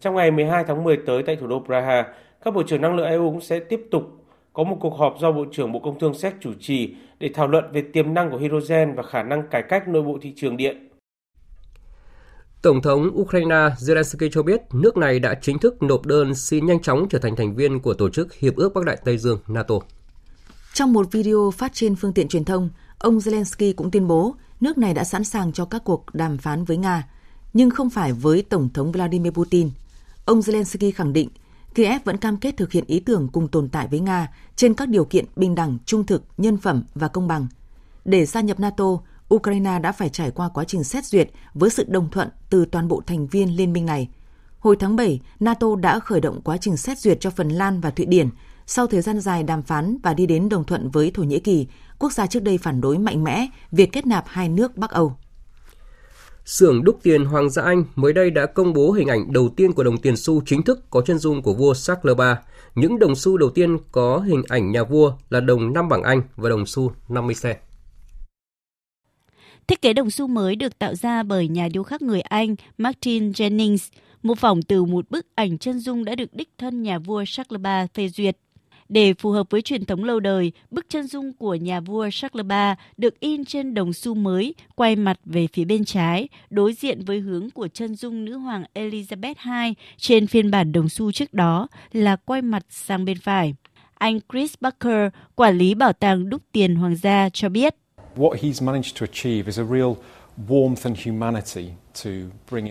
Trong 0.00 0.14
ngày 0.14 0.30
12 0.30 0.64
tháng 0.68 0.84
10 0.84 0.96
tới 1.06 1.22
tại 1.22 1.36
thủ 1.36 1.46
đô 1.46 1.62
Praha, 1.66 2.06
các 2.44 2.54
bộ 2.54 2.62
trưởng 2.62 2.80
năng 2.80 2.96
lượng 2.96 3.06
EU 3.06 3.30
cũng 3.30 3.40
sẽ 3.40 3.60
tiếp 3.60 3.80
tục 3.90 4.02
có 4.52 4.64
một 4.64 4.76
cuộc 4.80 4.98
họp 4.98 5.16
do 5.20 5.32
Bộ 5.32 5.44
trưởng 5.52 5.72
Bộ 5.72 5.78
Công 5.78 5.98
Thương 5.98 6.14
Séc 6.14 6.34
chủ 6.40 6.52
trì 6.60 6.94
để 7.18 7.30
thảo 7.34 7.48
luận 7.48 7.64
về 7.72 7.82
tiềm 7.92 8.14
năng 8.14 8.30
của 8.30 8.36
hydrogen 8.36 8.94
và 8.94 9.02
khả 9.02 9.22
năng 9.22 9.48
cải 9.50 9.62
cách 9.62 9.88
nội 9.88 10.02
bộ 10.02 10.18
thị 10.22 10.32
trường 10.36 10.56
điện. 10.56 10.88
Tổng 12.62 12.82
thống 12.82 13.10
Ukraine 13.14 13.56
Zelensky 13.56 14.28
cho 14.32 14.42
biết 14.42 14.60
nước 14.72 14.96
này 14.96 15.18
đã 15.18 15.34
chính 15.42 15.58
thức 15.58 15.82
nộp 15.82 16.06
đơn 16.06 16.34
xin 16.34 16.66
nhanh 16.66 16.82
chóng 16.82 17.06
trở 17.10 17.18
thành 17.18 17.36
thành 17.36 17.54
viên 17.54 17.80
của 17.80 17.94
Tổ 17.94 18.10
chức 18.10 18.34
Hiệp 18.34 18.56
ước 18.56 18.74
Bắc 18.74 18.84
Đại 18.84 18.96
Tây 19.04 19.18
Dương 19.18 19.38
NATO. 19.48 19.74
Trong 20.74 20.92
một 20.92 21.12
video 21.12 21.50
phát 21.50 21.70
trên 21.74 21.94
phương 21.96 22.12
tiện 22.12 22.28
truyền 22.28 22.44
thông, 22.44 22.70
ông 22.98 23.18
Zelensky 23.18 23.72
cũng 23.76 23.90
tuyên 23.90 24.08
bố 24.08 24.34
nước 24.60 24.78
này 24.78 24.94
đã 24.94 25.04
sẵn 25.04 25.24
sàng 25.24 25.52
cho 25.52 25.64
các 25.64 25.84
cuộc 25.84 26.04
đàm 26.12 26.38
phán 26.38 26.64
với 26.64 26.76
Nga, 26.76 27.08
nhưng 27.52 27.70
không 27.70 27.90
phải 27.90 28.12
với 28.12 28.42
Tổng 28.42 28.68
thống 28.74 28.92
Vladimir 28.92 29.32
Putin. 29.32 29.70
Ông 30.28 30.40
Zelensky 30.40 30.92
khẳng 30.94 31.12
định 31.12 31.28
Kiev 31.74 32.02
vẫn 32.04 32.16
cam 32.16 32.36
kết 32.36 32.56
thực 32.56 32.72
hiện 32.72 32.84
ý 32.86 33.00
tưởng 33.00 33.28
cùng 33.28 33.48
tồn 33.48 33.68
tại 33.68 33.88
với 33.88 34.00
Nga 34.00 34.28
trên 34.56 34.74
các 34.74 34.88
điều 34.88 35.04
kiện 35.04 35.24
bình 35.36 35.54
đẳng, 35.54 35.78
trung 35.86 36.06
thực, 36.06 36.24
nhân 36.36 36.56
phẩm 36.56 36.84
và 36.94 37.08
công 37.08 37.28
bằng. 37.28 37.46
Để 38.04 38.26
gia 38.26 38.40
nhập 38.40 38.60
NATO, 38.60 38.84
Ukraine 39.34 39.78
đã 39.78 39.92
phải 39.92 40.08
trải 40.08 40.30
qua 40.30 40.48
quá 40.48 40.64
trình 40.64 40.84
xét 40.84 41.04
duyệt 41.04 41.30
với 41.54 41.70
sự 41.70 41.84
đồng 41.88 42.10
thuận 42.10 42.28
từ 42.50 42.64
toàn 42.64 42.88
bộ 42.88 43.02
thành 43.06 43.26
viên 43.26 43.56
liên 43.56 43.72
minh 43.72 43.86
này. 43.86 44.08
Hồi 44.58 44.76
tháng 44.80 44.96
7, 44.96 45.20
NATO 45.40 45.66
đã 45.76 46.00
khởi 46.00 46.20
động 46.20 46.40
quá 46.42 46.56
trình 46.56 46.76
xét 46.76 46.98
duyệt 46.98 47.20
cho 47.20 47.30
Phần 47.30 47.48
Lan 47.48 47.80
và 47.80 47.90
Thụy 47.90 48.06
Điển 48.06 48.28
sau 48.66 48.86
thời 48.86 49.00
gian 49.00 49.20
dài 49.20 49.42
đàm 49.42 49.62
phán 49.62 49.98
và 50.02 50.14
đi 50.14 50.26
đến 50.26 50.48
đồng 50.48 50.64
thuận 50.64 50.90
với 50.90 51.10
Thổ 51.10 51.22
Nhĩ 51.22 51.40
Kỳ, 51.40 51.66
quốc 51.98 52.12
gia 52.12 52.26
trước 52.26 52.42
đây 52.42 52.58
phản 52.58 52.80
đối 52.80 52.98
mạnh 52.98 53.24
mẽ 53.24 53.46
việc 53.72 53.92
kết 53.92 54.06
nạp 54.06 54.24
hai 54.26 54.48
nước 54.48 54.76
Bắc 54.76 54.90
Âu. 54.90 55.16
Xưởng 56.48 56.84
đúc 56.84 56.98
tiền 57.02 57.24
Hoàng 57.24 57.50
gia 57.50 57.62
Anh 57.62 57.84
mới 57.96 58.12
đây 58.12 58.30
đã 58.30 58.46
công 58.46 58.72
bố 58.72 58.90
hình 58.90 59.08
ảnh 59.08 59.32
đầu 59.32 59.48
tiên 59.56 59.72
của 59.72 59.84
đồng 59.84 59.98
tiền 59.98 60.16
xu 60.16 60.42
chính 60.46 60.62
thức 60.62 60.90
có 60.90 61.00
chân 61.00 61.18
dung 61.18 61.42
của 61.42 61.54
vua 61.54 61.74
Charles 61.74 62.18
III. 62.18 62.26
Những 62.74 62.98
đồng 62.98 63.16
xu 63.16 63.36
đầu 63.36 63.50
tiên 63.50 63.78
có 63.92 64.18
hình 64.18 64.42
ảnh 64.48 64.70
nhà 64.72 64.84
vua 64.84 65.12
là 65.30 65.40
đồng 65.40 65.72
5 65.72 65.88
bảng 65.88 66.02
Anh 66.02 66.22
và 66.36 66.48
đồng 66.48 66.66
xu 66.66 66.92
50 67.08 67.34
cent. 67.42 67.56
Thiết 69.66 69.82
kế 69.82 69.92
đồng 69.92 70.10
xu 70.10 70.26
mới 70.26 70.56
được 70.56 70.78
tạo 70.78 70.94
ra 70.94 71.22
bởi 71.22 71.48
nhà 71.48 71.68
điêu 71.72 71.82
khắc 71.82 72.02
người 72.02 72.20
Anh 72.20 72.54
Martin 72.78 73.30
Jennings, 73.30 73.88
mô 74.22 74.34
phỏng 74.34 74.62
từ 74.62 74.84
một 74.84 75.10
bức 75.10 75.26
ảnh 75.34 75.58
chân 75.58 75.78
dung 75.78 76.04
đã 76.04 76.14
được 76.14 76.34
đích 76.34 76.50
thân 76.58 76.82
nhà 76.82 76.98
vua 76.98 77.24
Charles 77.26 77.60
III 77.64 77.86
phê 77.94 78.08
duyệt. 78.08 78.36
Để 78.88 79.14
phù 79.14 79.30
hợp 79.30 79.50
với 79.50 79.62
truyền 79.62 79.84
thống 79.84 80.04
lâu 80.04 80.20
đời, 80.20 80.52
bức 80.70 80.86
chân 80.88 81.06
dung 81.06 81.32
của 81.32 81.54
nhà 81.54 81.80
vua 81.80 82.08
Charles 82.12 82.46
III 82.50 82.74
được 82.96 83.20
in 83.20 83.44
trên 83.44 83.74
đồng 83.74 83.92
xu 83.92 84.14
mới, 84.14 84.54
quay 84.74 84.96
mặt 84.96 85.18
về 85.24 85.46
phía 85.52 85.64
bên 85.64 85.84
trái, 85.84 86.28
đối 86.50 86.72
diện 86.72 87.04
với 87.04 87.20
hướng 87.20 87.50
của 87.50 87.68
chân 87.68 87.94
dung 87.96 88.24
nữ 88.24 88.36
hoàng 88.36 88.64
Elizabeth 88.74 89.66
II 89.66 89.74
trên 89.96 90.26
phiên 90.26 90.50
bản 90.50 90.72
đồng 90.72 90.88
xu 90.88 91.12
trước 91.12 91.34
đó 91.34 91.68
là 91.92 92.16
quay 92.16 92.42
mặt 92.42 92.66
sang 92.70 93.04
bên 93.04 93.18
phải. 93.18 93.54
Anh 93.94 94.20
Chris 94.32 94.54
Barker, 94.60 95.12
quản 95.34 95.58
lý 95.58 95.74
bảo 95.74 95.92
tàng 95.92 96.28
đúc 96.28 96.42
tiền 96.52 96.74
hoàng 96.74 96.96
gia 96.96 97.28
cho 97.28 97.48
biết. 97.48 97.74
What 98.16 98.34
he's 98.34 98.64
managed 98.64 99.00
to 99.00 99.06
achieve 99.06 99.46
is 99.46 99.58
a 99.58 99.64
real 99.64 99.92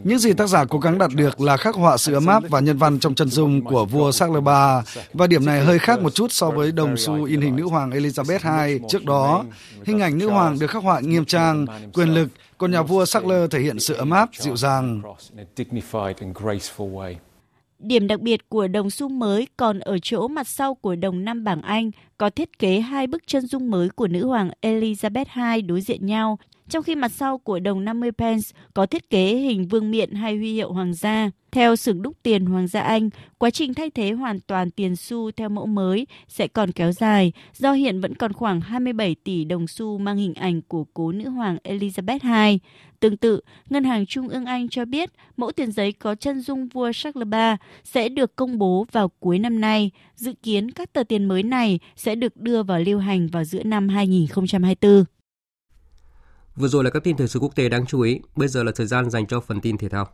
những 0.04 0.20
gì 0.20 0.34
tác 0.34 0.48
giả 0.48 0.66
cố 0.66 0.80
gắng 0.80 0.98
đạt 0.98 1.12
được 1.16 1.42
là 1.42 1.58
khắc 1.58 1.76
họa 1.76 1.98
sự 1.98 2.14
ấm 2.14 2.28
áp 2.28 2.44
và 2.50 2.60
nhân 2.60 2.78
văn 2.78 3.00
trong 3.00 3.16
chân 3.16 3.30
dung 3.30 3.64
của 3.64 3.86
vua 3.86 4.12
Charles 4.12 4.44
III 4.46 5.04
và 5.14 5.28
điểm 5.28 5.46
này 5.46 5.66
hơi 5.66 5.80
khác 5.80 6.02
một 6.02 6.16
chút 6.16 6.32
so 6.32 6.50
với 6.50 6.72
đồng 6.72 6.98
xu 6.98 7.24
in 7.24 7.42
hình 7.42 7.56
nữ 7.56 7.64
hoàng 7.64 7.90
Elizabeth 7.90 8.70
II 8.70 8.80
trước 8.90 9.06
đó. 9.06 9.46
Hình 9.86 10.00
ảnh 10.00 10.18
nữ 10.18 10.30
hoàng 10.30 10.60
được 10.60 10.68
khắc 10.68 10.84
họa 10.84 11.00
nghiêm 11.00 11.26
trang, 11.26 11.66
quyền 11.94 12.10
lực, 12.10 12.30
còn 12.58 12.72
nhà 12.72 12.82
vua 12.82 13.06
Charles 13.06 13.52
thể 13.52 13.60
hiện 13.60 13.80
sự 13.80 13.94
ấm 13.94 14.10
áp, 14.10 14.30
dịu 14.34 14.58
dàng. 14.58 15.02
Điểm 17.80 18.08
đặc 18.08 18.20
biệt 18.20 18.50
của 18.50 18.68
đồng 18.68 18.90
xu 18.90 19.10
mới 19.10 19.48
còn 19.58 19.80
ở 19.80 19.98
chỗ 20.02 20.28
mặt 20.28 20.48
sau 20.48 20.76
của 20.76 20.96
đồng 20.96 21.26
năm 21.26 21.44
bảng 21.44 21.62
Anh 21.62 21.92
có 22.18 22.30
thiết 22.30 22.60
kế 22.60 22.80
hai 22.80 23.08
bức 23.08 23.28
chân 23.28 23.48
dung 23.48 23.72
mới 23.72 23.90
của 23.90 24.08
nữ 24.08 24.28
hoàng 24.28 24.52
Elizabeth 24.62 25.56
II 25.56 25.62
đối 25.62 25.82
diện 25.82 26.06
nhau, 26.06 26.38
trong 26.70 26.84
khi 26.84 26.96
mặt 26.96 27.12
sau 27.12 27.38
của 27.38 27.60
đồng 27.60 27.86
50 27.86 28.12
pence 28.12 28.44
có 28.74 28.86
thiết 28.86 29.10
kế 29.10 29.36
hình 29.36 29.68
vương 29.68 29.92
miện 29.92 30.12
hay 30.12 30.38
huy 30.38 30.54
hiệu 30.54 30.74
hoàng 30.74 30.94
gia. 30.94 31.30
Theo 31.52 31.76
xưởng 31.76 32.02
đúc 32.02 32.14
tiền 32.24 32.46
Hoàng 32.46 32.68
gia 32.68 32.82
Anh, 32.82 33.10
quá 33.38 33.50
trình 33.50 33.74
thay 33.74 33.90
thế 33.90 34.12
hoàn 34.12 34.40
toàn 34.40 34.72
tiền 34.72 34.96
xu 34.96 35.32
theo 35.32 35.50
mẫu 35.50 35.66
mới 35.66 36.08
sẽ 36.28 36.48
còn 36.48 36.72
kéo 36.72 36.92
dài, 36.92 37.32
do 37.54 37.74
hiện 37.74 38.02
vẫn 38.02 38.16
còn 38.16 38.34
khoảng 38.34 38.62
27 38.62 39.16
tỷ 39.24 39.46
đồng 39.46 39.68
xu 39.68 39.98
mang 39.98 40.18
hình 40.18 40.34
ảnh 40.34 40.62
của 40.62 40.84
cố 40.94 41.12
nữ 41.12 41.30
hoàng 41.30 41.58
Elizabeth 41.64 42.50
II. 42.50 42.60
Tương 43.00 43.18
tự, 43.18 43.42
Ngân 43.70 43.84
hàng 43.84 44.06
Trung 44.06 44.28
ương 44.28 44.46
Anh 44.46 44.70
cho 44.70 44.86
biết 44.86 45.10
mẫu 45.38 45.52
tiền 45.52 45.72
giấy 45.72 45.92
có 45.92 46.16
chân 46.16 46.42
dung 46.42 46.68
vua 46.68 46.92
Charles 46.94 47.28
III 47.34 47.56
sẽ 47.84 48.10
được 48.10 48.36
công 48.36 48.58
bố 48.58 48.86
vào 48.92 49.12
cuối 49.20 49.40
năm 49.40 49.62
nay. 49.62 49.92
Dự 50.16 50.34
kiến 50.44 50.72
các 50.72 50.94
tờ 50.94 51.04
tiền 51.04 51.26
mới 51.26 51.44
này 51.44 51.80
sẽ 51.96 52.16
được 52.16 52.38
đưa 52.38 52.64
vào 52.64 52.80
lưu 52.80 53.00
hành 53.00 53.28
vào 53.28 53.44
giữa 53.44 53.64
năm 53.64 53.90
2024. 53.90 55.17
Vừa 56.58 56.68
rồi 56.68 56.84
là 56.84 56.90
các 56.90 57.04
tin 57.04 57.18
thời 57.18 57.28
sự 57.28 57.40
quốc 57.40 57.56
tế 57.56 57.70
đáng 57.70 57.86
chú 57.86 58.02
ý, 58.02 58.20
bây 58.36 58.48
giờ 58.48 58.64
là 58.64 58.72
thời 58.76 58.88
gian 58.88 59.10
dành 59.10 59.28
cho 59.28 59.40
phần 59.40 59.62
tin 59.62 59.78
thể 59.78 59.90
thao. 59.90 60.08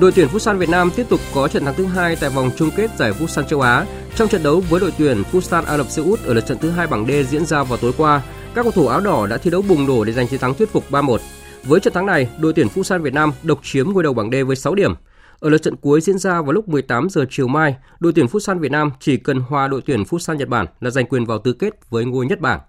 Đội 0.00 0.12
tuyển 0.12 0.28
Futsal 0.28 0.56
Việt 0.58 0.68
Nam 0.68 0.90
tiếp 0.96 1.06
tục 1.08 1.20
có 1.34 1.48
trận 1.48 1.64
thắng 1.64 1.74
thứ 1.74 1.84
hai 1.84 2.16
tại 2.16 2.30
vòng 2.30 2.50
chung 2.56 2.70
kết 2.76 2.90
giải 2.98 3.12
Futsal 3.12 3.42
châu 3.42 3.60
Á. 3.60 3.86
Trong 4.16 4.28
trận 4.28 4.42
đấu 4.42 4.62
với 4.70 4.80
đội 4.80 4.92
tuyển 4.98 5.22
Futsal 5.32 5.64
Ả 5.64 5.76
Rập 5.76 5.90
Xê 5.90 6.02
Út 6.02 6.24
ở 6.24 6.34
lượt 6.34 6.46
trận 6.46 6.58
thứ 6.58 6.70
hai 6.70 6.86
bảng 6.86 7.06
D 7.06 7.30
diễn 7.30 7.46
ra 7.46 7.62
vào 7.62 7.78
tối 7.78 7.92
qua, 7.96 8.22
các 8.54 8.62
cầu 8.62 8.72
thủ 8.72 8.86
áo 8.86 9.00
đỏ 9.00 9.26
đã 9.26 9.36
thi 9.36 9.50
đấu 9.50 9.62
bùng 9.62 9.86
nổ 9.86 10.04
để 10.04 10.12
giành 10.12 10.28
chiến 10.28 10.40
thắng 10.40 10.54
thuyết 10.54 10.72
phục 10.72 10.90
3-1. 10.90 11.18
Với 11.64 11.80
trận 11.80 11.92
thắng 11.92 12.06
này, 12.06 12.28
đội 12.38 12.52
tuyển 12.52 12.68
Futsal 12.74 13.02
Việt 13.02 13.14
Nam 13.14 13.32
độc 13.42 13.60
chiếm 13.62 13.92
ngôi 13.92 14.02
đầu 14.02 14.14
bảng 14.14 14.30
D 14.30 14.34
với 14.46 14.56
6 14.56 14.74
điểm. 14.74 14.94
Ở 15.40 15.50
lượt 15.50 15.62
trận 15.62 15.76
cuối 15.76 16.00
diễn 16.00 16.18
ra 16.18 16.42
vào 16.42 16.52
lúc 16.52 16.68
18 16.68 17.08
giờ 17.10 17.24
chiều 17.30 17.48
mai, 17.48 17.76
đội 18.00 18.12
tuyển 18.12 18.26
Futsal 18.26 18.58
Việt 18.58 18.70
Nam 18.70 18.90
chỉ 19.00 19.16
cần 19.16 19.40
hòa 19.40 19.68
đội 19.68 19.82
tuyển 19.86 20.02
Futsal 20.02 20.34
Nhật 20.34 20.48
Bản 20.48 20.66
là 20.80 20.90
giành 20.90 21.06
quyền 21.06 21.24
vào 21.24 21.38
tứ 21.38 21.52
kết 21.52 21.90
với 21.90 22.04
ngôi 22.04 22.26
nhất 22.26 22.40
bảng. 22.40 22.60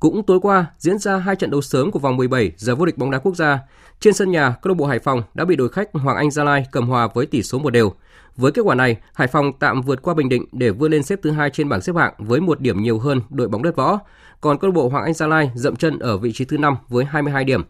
Cũng 0.00 0.22
tối 0.22 0.40
qua 0.40 0.66
diễn 0.78 0.98
ra 0.98 1.16
hai 1.16 1.36
trận 1.36 1.50
đấu 1.50 1.60
sớm 1.60 1.90
của 1.90 1.98
vòng 1.98 2.16
17 2.16 2.52
giải 2.56 2.76
vô 2.76 2.86
địch 2.86 2.98
bóng 2.98 3.10
đá 3.10 3.18
quốc 3.18 3.36
gia. 3.36 3.58
Trên 4.00 4.14
sân 4.14 4.30
nhà, 4.30 4.54
câu 4.62 4.68
lạc 4.68 4.74
bộ 4.74 4.86
Hải 4.86 4.98
Phòng 4.98 5.22
đã 5.34 5.44
bị 5.44 5.56
đội 5.56 5.68
khách 5.68 5.88
Hoàng 5.92 6.16
Anh 6.16 6.30
Gia 6.30 6.44
Lai 6.44 6.66
cầm 6.72 6.88
hòa 6.88 7.08
với 7.14 7.26
tỷ 7.26 7.42
số 7.42 7.58
một 7.58 7.70
đều. 7.70 7.92
Với 8.36 8.52
kết 8.52 8.62
quả 8.62 8.74
này, 8.74 8.96
Hải 9.14 9.28
Phòng 9.28 9.52
tạm 9.58 9.82
vượt 9.82 10.02
qua 10.02 10.14
Bình 10.14 10.28
Định 10.28 10.44
để 10.52 10.70
vươn 10.70 10.90
lên 10.90 11.02
xếp 11.02 11.18
thứ 11.22 11.30
hai 11.30 11.50
trên 11.50 11.68
bảng 11.68 11.80
xếp 11.80 11.96
hạng 11.96 12.14
với 12.18 12.40
một 12.40 12.60
điểm 12.60 12.82
nhiều 12.82 12.98
hơn 12.98 13.20
đội 13.30 13.48
bóng 13.48 13.62
đất 13.62 13.76
võ. 13.76 13.98
Còn 14.40 14.58
câu 14.58 14.70
lạc 14.70 14.74
bộ 14.74 14.88
Hoàng 14.88 15.04
Anh 15.04 15.14
Gia 15.14 15.26
Lai 15.26 15.50
dậm 15.54 15.76
chân 15.76 15.98
ở 15.98 16.18
vị 16.18 16.32
trí 16.32 16.44
thứ 16.44 16.58
5 16.58 16.76
với 16.88 17.04
22 17.04 17.44
điểm. 17.44 17.64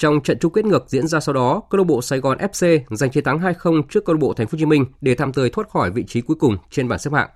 Trong 0.00 0.20
trận 0.20 0.38
chung 0.38 0.52
kết 0.52 0.64
ngược 0.64 0.84
diễn 0.88 1.06
ra 1.06 1.20
sau 1.20 1.32
đó, 1.32 1.62
câu 1.70 1.78
lạc 1.78 1.84
bộ 1.84 2.02
Sài 2.02 2.18
Gòn 2.18 2.38
FC 2.38 2.80
giành 2.90 3.10
chiến 3.10 3.24
thắng 3.24 3.38
2-0 3.38 3.82
trước 3.82 4.04
câu 4.04 4.14
lạc 4.14 4.18
bộ 4.20 4.32
Thành 4.32 4.46
phố 4.46 4.56
Hồ 4.56 4.58
Chí 4.58 4.66
Minh 4.66 4.84
để 5.00 5.14
tạm 5.14 5.32
thời 5.32 5.50
thoát 5.50 5.68
khỏi 5.68 5.90
vị 5.90 6.04
trí 6.04 6.20
cuối 6.20 6.36
cùng 6.40 6.56
trên 6.70 6.88
bảng 6.88 6.98
xếp 6.98 7.10
hạng. 7.12 7.28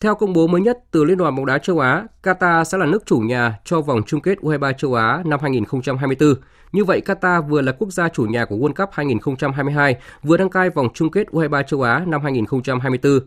Theo 0.00 0.14
công 0.14 0.32
bố 0.32 0.46
mới 0.46 0.60
nhất 0.60 0.78
từ 0.90 1.04
Liên 1.04 1.18
đoàn 1.18 1.36
bóng 1.36 1.46
đá 1.46 1.58
châu 1.58 1.78
Á, 1.78 2.04
Qatar 2.22 2.64
sẽ 2.64 2.78
là 2.78 2.86
nước 2.86 3.06
chủ 3.06 3.18
nhà 3.18 3.58
cho 3.64 3.80
vòng 3.80 4.02
chung 4.06 4.20
kết 4.20 4.38
U23 4.38 4.72
châu 4.72 4.94
Á 4.94 5.22
năm 5.24 5.40
2024. 5.42 6.34
Như 6.72 6.84
vậy, 6.84 7.02
Qatar 7.06 7.42
vừa 7.42 7.60
là 7.60 7.72
quốc 7.72 7.92
gia 7.92 8.08
chủ 8.08 8.24
nhà 8.24 8.44
của 8.44 8.56
World 8.56 8.74
Cup 8.74 8.88
2022, 8.92 9.96
vừa 10.22 10.36
đăng 10.36 10.50
cai 10.50 10.70
vòng 10.70 10.88
chung 10.94 11.10
kết 11.10 11.26
U23 11.28 11.62
châu 11.62 11.82
Á 11.82 12.04
năm 12.06 12.22
2024. 12.22 13.20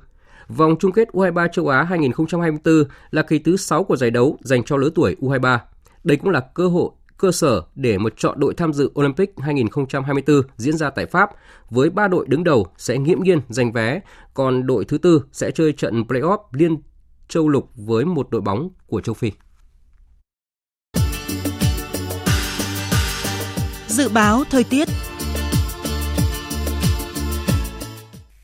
Vòng 0.47 0.75
chung 0.79 0.91
kết 0.91 1.07
U23 1.13 1.47
châu 1.47 1.67
Á 1.67 1.83
2024 1.83 2.83
là 3.11 3.21
kỳ 3.21 3.39
thứ 3.39 3.57
6 3.57 3.83
của 3.83 3.95
giải 3.95 4.11
đấu 4.11 4.37
dành 4.41 4.63
cho 4.63 4.77
lứa 4.77 4.89
tuổi 4.95 5.15
U23. 5.21 5.57
Đây 6.03 6.17
cũng 6.17 6.29
là 6.29 6.39
cơ 6.39 6.67
hội 6.67 6.89
cơ 7.19 7.31
sở 7.31 7.61
để 7.75 7.97
một 7.97 8.13
chọn 8.17 8.39
đội 8.39 8.53
tham 8.53 8.73
dự 8.73 8.91
Olympic 8.99 9.33
2024 9.37 10.41
diễn 10.57 10.77
ra 10.77 10.89
tại 10.89 11.05
Pháp 11.05 11.29
với 11.69 11.89
ba 11.89 12.07
đội 12.07 12.25
đứng 12.27 12.43
đầu 12.43 12.67
sẽ 12.77 12.97
nghiễm 12.97 13.23
nhiên 13.23 13.41
giành 13.49 13.71
vé, 13.71 14.01
còn 14.33 14.67
đội 14.67 14.85
thứ 14.85 14.97
tư 14.97 15.23
sẽ 15.31 15.51
chơi 15.51 15.73
trận 15.73 16.03
playoff 16.03 16.37
liên 16.51 16.77
châu 17.27 17.49
lục 17.49 17.69
với 17.75 18.05
một 18.05 18.29
đội 18.29 18.41
bóng 18.41 18.69
của 18.87 19.01
châu 19.01 19.15
Phi. 19.15 19.31
Dự 23.87 24.09
báo 24.09 24.43
thời 24.49 24.63
tiết 24.63 24.87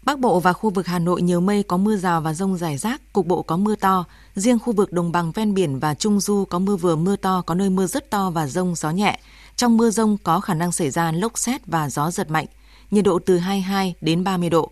Bắc 0.06 0.20
Bộ 0.20 0.40
và 0.40 0.54
khu 0.54 0.70
vực 0.70 0.88
Hà 0.88 1.00
Nội 1.00 1.22
nhiều 1.22 1.42
mây 1.42 1.64
có 1.64 1.78
mưa 1.78 1.96
rào 1.96 2.22
và 2.22 2.34
rông 2.34 2.58
rải 2.58 2.78
rác, 2.78 3.14
cục 3.14 3.26
bộ 3.26 3.42
có 3.42 3.58
mưa 3.58 3.76
to. 3.76 4.06
Riêng 4.36 4.60
khu 4.60 4.74
vực 4.74 4.92
đồng 4.92 5.12
bằng 5.12 5.32
ven 5.32 5.54
biển 5.54 5.80
và 5.80 5.94
Trung 5.94 6.20
Du 6.20 6.46
có 6.46 6.60
mưa 6.60 6.76
vừa 6.76 6.96
mưa 6.96 7.16
to, 7.16 7.42
có 7.42 7.56
nơi 7.56 7.70
mưa 7.70 7.88
rất 7.88 8.10
to 8.10 8.30
và 8.30 8.48
rông 8.48 8.76
gió 8.76 8.92
nhẹ. 8.92 9.20
Trong 9.56 9.78
mưa 9.78 9.90
rông 9.90 10.18
có 10.24 10.40
khả 10.40 10.54
năng 10.54 10.72
xảy 10.72 10.90
ra 10.90 11.12
lốc 11.12 11.38
xét 11.38 11.66
và 11.66 11.90
gió 11.90 12.12
giật 12.12 12.32
mạnh, 12.32 12.46
nhiệt 12.92 13.06
độ 13.06 13.20
từ 13.20 13.38
22 13.38 13.96
đến 14.02 14.24
30 14.24 14.50
độ. 14.50 14.72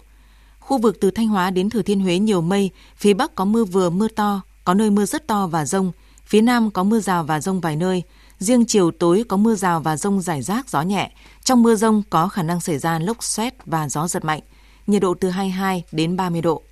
Khu 0.60 0.78
vực 0.78 0.98
từ 1.02 1.12
Thanh 1.12 1.28
Hóa 1.28 1.50
đến 1.50 1.70
Thừa 1.70 1.82
Thiên 1.82 2.00
Huế 2.00 2.20
nhiều 2.20 2.42
mây, 2.42 2.70
phía 2.96 3.14
Bắc 3.14 3.36
có 3.36 3.46
mưa 3.46 3.66
vừa 3.66 3.90
mưa 3.90 4.08
to, 4.08 4.42
có 4.64 4.74
nơi 4.74 4.90
mưa 4.90 5.06
rất 5.06 5.28
to 5.28 5.48
và 5.48 5.66
rông, 5.66 5.92
phía 6.26 6.42
Nam 6.42 6.72
có 6.72 6.84
mưa 6.84 7.00
rào 7.00 7.24
và 7.24 7.40
rông 7.40 7.62
vài 7.62 7.76
nơi. 7.76 8.04
Riêng 8.40 8.66
chiều 8.66 8.92
tối 8.92 9.24
có 9.28 9.38
mưa 9.38 9.56
rào 9.56 9.80
và 9.80 9.98
rông 9.98 10.22
rải 10.22 10.42
rác 10.42 10.70
gió 10.70 10.82
nhẹ. 10.82 11.12
Trong 11.44 11.64
mưa 11.64 11.76
rông 11.76 12.04
có 12.10 12.28
khả 12.28 12.44
năng 12.44 12.62
xảy 12.62 12.78
ra 12.78 13.00
lốc 13.00 13.24
xét 13.24 13.66
và 13.66 13.90
gió 13.90 14.08
giật 14.08 14.26
mạnh, 14.26 14.42
nhiệt 14.88 15.02
độ 15.02 15.14
từ 15.14 15.30
22 15.30 15.84
đến 15.92 16.18
30 16.18 16.42
độ. 16.42 16.64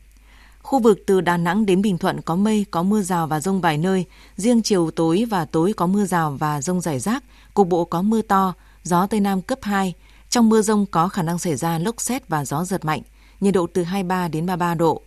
Khu 0.64 0.80
vực 0.80 1.00
từ 1.08 1.22
Đà 1.22 1.38
Nẵng 1.38 1.66
đến 1.66 1.82
Bình 1.82 1.98
Thuận 1.98 2.22
có 2.22 2.36
mây, 2.36 2.66
có 2.72 2.84
mưa 2.84 3.02
rào 3.02 3.28
và 3.28 3.40
rông 3.40 3.62
vài 3.62 3.78
nơi. 3.78 4.06
Riêng 4.36 4.62
chiều 4.62 4.92
tối 4.92 5.26
và 5.30 5.46
tối 5.46 5.74
có 5.74 5.88
mưa 5.88 6.06
rào 6.06 6.38
và 6.40 6.62
rông 6.62 6.82
rải 6.82 7.00
rác, 7.00 7.24
cục 7.54 7.68
bộ 7.68 7.86
có 7.86 8.02
mưa 8.02 8.22
to, 8.22 8.54
gió 8.84 9.08
Tây 9.08 9.20
Nam 9.20 9.42
cấp 9.42 9.60
2. 9.62 9.94
Trong 10.30 10.50
mưa 10.50 10.62
rông 10.62 10.86
có 10.86 11.08
khả 11.08 11.22
năng 11.22 11.40
xảy 11.40 11.56
ra 11.56 11.78
lốc 11.80 12.02
xét 12.02 12.28
và 12.28 12.46
gió 12.46 12.64
giật 12.64 12.86
mạnh, 12.86 13.02
nhiệt 13.40 13.54
độ 13.54 13.68
từ 13.74 13.84
23 13.84 14.28
đến 14.28 14.46
33 14.46 14.76
độ. 14.76 15.02